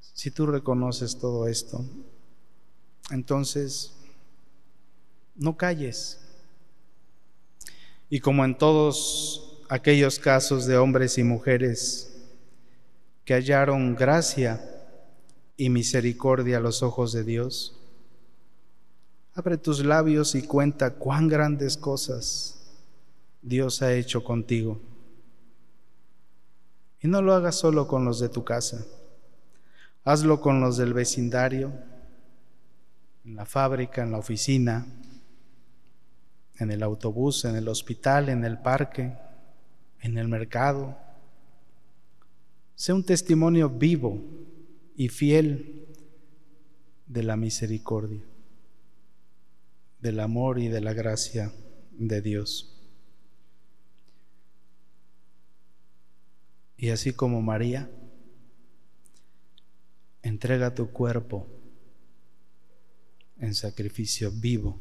Si 0.00 0.30
tú 0.30 0.46
reconoces 0.46 1.18
todo 1.18 1.46
esto, 1.46 1.84
entonces 3.10 3.92
no 5.36 5.58
calles. 5.58 6.22
Y 8.08 8.20
como 8.20 8.46
en 8.46 8.56
todos 8.56 9.60
aquellos 9.68 10.18
casos 10.18 10.64
de 10.64 10.78
hombres 10.78 11.18
y 11.18 11.22
mujeres 11.22 12.16
que 13.26 13.34
hallaron 13.34 13.94
gracia 13.94 14.78
y 15.60 15.68
misericordia 15.68 16.56
a 16.56 16.60
los 16.60 16.82
ojos 16.82 17.12
de 17.12 17.22
Dios. 17.22 17.78
Abre 19.34 19.58
tus 19.58 19.84
labios 19.84 20.34
y 20.34 20.40
cuenta 20.40 20.94
cuán 20.94 21.28
grandes 21.28 21.76
cosas 21.76 22.78
Dios 23.42 23.82
ha 23.82 23.92
hecho 23.92 24.24
contigo. 24.24 24.80
Y 27.02 27.08
no 27.08 27.20
lo 27.20 27.34
hagas 27.34 27.56
solo 27.56 27.86
con 27.86 28.06
los 28.06 28.20
de 28.20 28.30
tu 28.30 28.42
casa, 28.42 28.86
hazlo 30.02 30.40
con 30.40 30.62
los 30.62 30.78
del 30.78 30.94
vecindario, 30.94 31.74
en 33.26 33.36
la 33.36 33.44
fábrica, 33.44 34.02
en 34.02 34.12
la 34.12 34.18
oficina, 34.18 34.86
en 36.56 36.70
el 36.70 36.82
autobús, 36.82 37.44
en 37.44 37.56
el 37.56 37.68
hospital, 37.68 38.30
en 38.30 38.46
el 38.46 38.58
parque, 38.58 39.12
en 40.00 40.16
el 40.16 40.26
mercado. 40.26 40.96
Sé 42.74 42.94
un 42.94 43.04
testimonio 43.04 43.68
vivo 43.68 44.49
y 45.00 45.08
fiel 45.08 45.86
de 47.06 47.22
la 47.22 47.34
misericordia, 47.34 48.20
del 49.98 50.20
amor 50.20 50.58
y 50.58 50.68
de 50.68 50.82
la 50.82 50.92
gracia 50.92 51.54
de 51.92 52.20
Dios. 52.20 52.86
Y 56.76 56.90
así 56.90 57.14
como 57.14 57.40
María, 57.40 57.90
entrega 60.20 60.74
tu 60.74 60.90
cuerpo 60.90 61.46
en 63.38 63.54
sacrificio 63.54 64.30
vivo, 64.30 64.78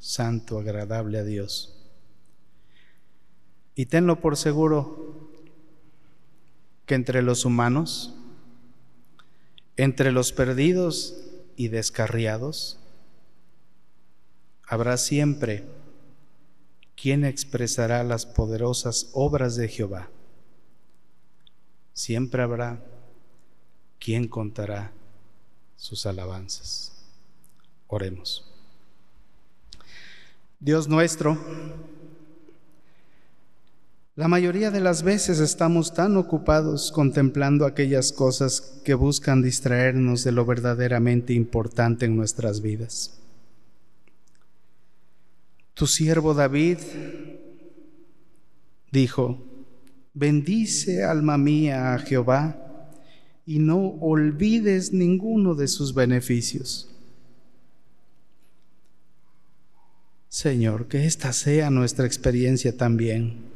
santo, 0.00 0.58
agradable 0.58 1.18
a 1.18 1.24
Dios. 1.24 1.88
Y 3.76 3.86
tenlo 3.86 4.20
por 4.20 4.36
seguro 4.36 5.30
que 6.84 6.96
entre 6.96 7.22
los 7.22 7.44
humanos 7.44 8.24
entre 9.76 10.12
los 10.12 10.32
perdidos 10.32 11.16
y 11.56 11.68
descarriados, 11.68 12.78
habrá 14.66 14.96
siempre 14.96 15.64
quien 16.96 17.24
expresará 17.24 18.02
las 18.04 18.26
poderosas 18.26 19.10
obras 19.12 19.56
de 19.56 19.68
Jehová. 19.68 20.08
Siempre 21.92 22.42
habrá 22.42 22.82
quien 23.98 24.28
contará 24.28 24.92
sus 25.76 26.06
alabanzas. 26.06 26.92
Oremos. 27.86 28.44
Dios 30.58 30.88
nuestro, 30.88 31.38
la 34.16 34.28
mayoría 34.28 34.70
de 34.70 34.80
las 34.80 35.02
veces 35.02 35.40
estamos 35.40 35.92
tan 35.92 36.16
ocupados 36.16 36.90
contemplando 36.90 37.66
aquellas 37.66 38.12
cosas 38.12 38.80
que 38.82 38.94
buscan 38.94 39.42
distraernos 39.42 40.24
de 40.24 40.32
lo 40.32 40.46
verdaderamente 40.46 41.34
importante 41.34 42.06
en 42.06 42.16
nuestras 42.16 42.62
vidas. 42.62 43.20
Tu 45.74 45.86
siervo 45.86 46.32
David 46.32 46.78
dijo, 48.90 49.44
bendice 50.14 51.04
alma 51.04 51.36
mía 51.36 51.92
a 51.92 51.98
Jehová 51.98 52.56
y 53.44 53.58
no 53.58 53.98
olvides 54.00 54.94
ninguno 54.94 55.54
de 55.54 55.68
sus 55.68 55.92
beneficios. 55.92 56.88
Señor, 60.30 60.88
que 60.88 61.04
esta 61.04 61.34
sea 61.34 61.68
nuestra 61.68 62.06
experiencia 62.06 62.74
también 62.74 63.55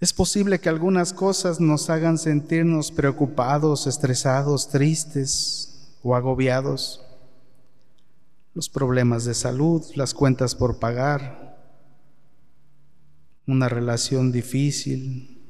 es 0.00 0.12
posible 0.12 0.60
que 0.60 0.68
algunas 0.68 1.12
cosas 1.12 1.60
nos 1.60 1.88
hagan 1.88 2.18
sentirnos 2.18 2.90
preocupados, 2.90 3.86
estresados, 3.86 4.68
tristes 4.68 5.96
o 6.02 6.14
agobiados. 6.14 7.00
Los 8.54 8.68
problemas 8.68 9.24
de 9.24 9.34
salud, 9.34 9.82
las 9.94 10.12
cuentas 10.14 10.54
por 10.54 10.78
pagar, 10.78 11.44
una 13.46 13.68
relación 13.68 14.32
difícil 14.32 15.42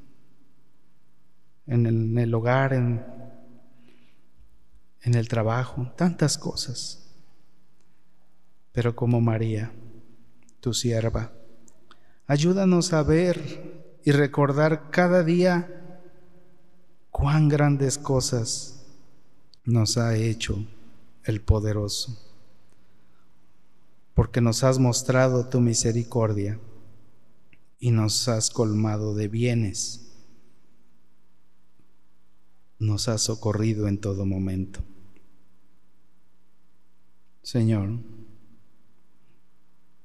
en 1.66 2.18
el, 2.18 2.34
hogar, 2.34 2.74
en, 2.74 3.02
el 5.02 5.28
trabajo, 5.28 5.92
tantas 5.96 6.38
cosas. 6.38 7.00
Pero 8.72 8.94
como 8.94 9.20
María, 9.20 9.72
tu 10.60 10.74
sierva, 10.74 11.32
ayúdanos 12.26 12.92
a 12.92 13.02
ver 13.02 13.83
y 14.04 14.12
recordar 14.12 14.90
cada 14.90 15.24
día 15.24 15.98
cuán 17.10 17.48
grandes 17.48 17.96
cosas 17.96 18.84
nos 19.64 19.96
ha 19.96 20.14
hecho 20.16 20.62
el 21.24 21.40
poderoso, 21.40 22.20
porque 24.12 24.42
nos 24.42 24.62
has 24.62 24.78
mostrado 24.78 25.48
tu 25.48 25.60
misericordia 25.60 26.60
y 27.78 27.92
nos 27.92 28.28
has 28.28 28.50
colmado 28.50 29.14
de 29.14 29.28
bienes, 29.28 30.12
nos 32.78 33.08
has 33.08 33.22
socorrido 33.22 33.88
en 33.88 33.98
todo 33.98 34.26
momento. 34.26 34.80
Señor, 37.42 38.00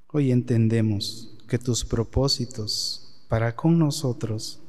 hoy 0.08 0.32
entendemos 0.32 1.38
que 1.50 1.60
tus 1.60 1.84
propósitos 1.84 3.09
para 3.30 3.56
con 3.56 3.78
nosotros 3.78 4.60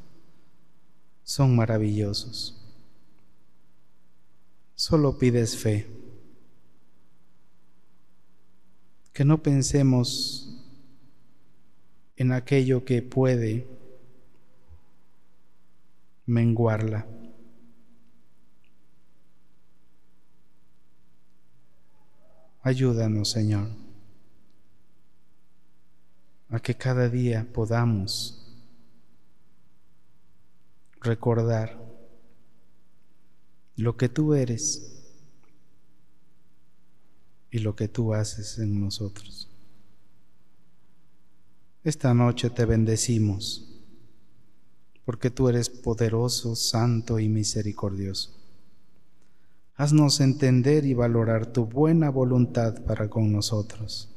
son 1.25 1.57
maravillosos. 1.57 2.57
Solo 4.75 5.19
pides 5.19 5.57
fe. 5.57 5.89
Que 9.15 9.25
no 9.25 9.43
pensemos 9.43 10.63
en 12.17 12.33
aquello 12.33 12.85
que 12.85 13.03
puede 13.03 13.67
menguarla. 16.27 17.07
Ayúdanos, 22.63 23.31
Señor, 23.31 23.69
a 26.51 26.61
que 26.61 26.77
cada 26.77 27.09
día 27.09 27.47
podamos 27.55 28.40
recordar 31.01 31.81
lo 33.77 33.97
que 33.97 34.09
tú 34.09 34.35
eres 34.35 35.01
y 37.51 37.59
lo 37.59 37.75
que 37.75 37.89
tú 37.89 38.15
haces 38.15 38.59
en 38.59 38.81
nosotros. 38.81 39.49
Esta 41.83 42.13
noche 42.13 42.51
te 42.51 42.67
bendecimos 42.67 43.67
porque 45.05 45.31
tú 45.31 45.49
eres 45.49 45.71
poderoso, 45.71 46.55
santo 46.55 47.19
y 47.19 47.29
misericordioso. 47.29 48.37
Haznos 49.75 50.21
entender 50.21 50.85
y 50.85 50.93
valorar 50.93 51.47
tu 51.47 51.65
buena 51.65 52.11
voluntad 52.11 52.85
para 52.85 53.09
con 53.09 53.33
nosotros 53.33 54.15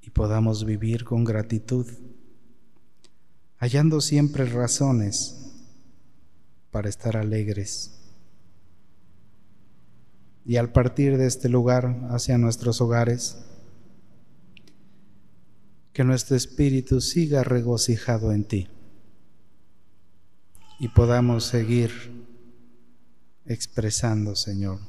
y 0.00 0.10
podamos 0.10 0.64
vivir 0.64 1.04
con 1.04 1.24
gratitud 1.24 1.86
hallando 3.58 4.00
siempre 4.00 4.44
razones 4.44 5.52
para 6.70 6.88
estar 6.88 7.16
alegres. 7.16 7.92
Y 10.44 10.56
al 10.56 10.72
partir 10.72 11.16
de 11.16 11.26
este 11.26 11.48
lugar 11.48 12.08
hacia 12.10 12.36
nuestros 12.36 12.80
hogares, 12.80 13.38
que 15.92 16.04
nuestro 16.04 16.36
espíritu 16.36 17.00
siga 17.00 17.44
regocijado 17.44 18.32
en 18.32 18.44
ti 18.44 18.68
y 20.80 20.88
podamos 20.88 21.44
seguir 21.44 21.92
expresando, 23.46 24.34
Señor, 24.34 24.80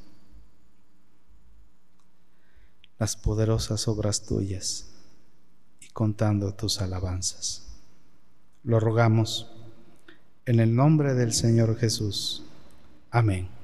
las 2.98 3.16
poderosas 3.16 3.88
obras 3.88 4.24
tuyas 4.24 4.88
y 5.80 5.90
contando 5.90 6.54
tus 6.56 6.82
alabanzas. 6.82 7.65
Lo 8.66 8.80
rogamos 8.80 9.52
en 10.48 10.60
el 10.60 10.76
nombre 10.76 11.14
del 11.14 11.34
Señor 11.34 11.78
Jesús. 11.78 12.44
Amén. 13.12 13.55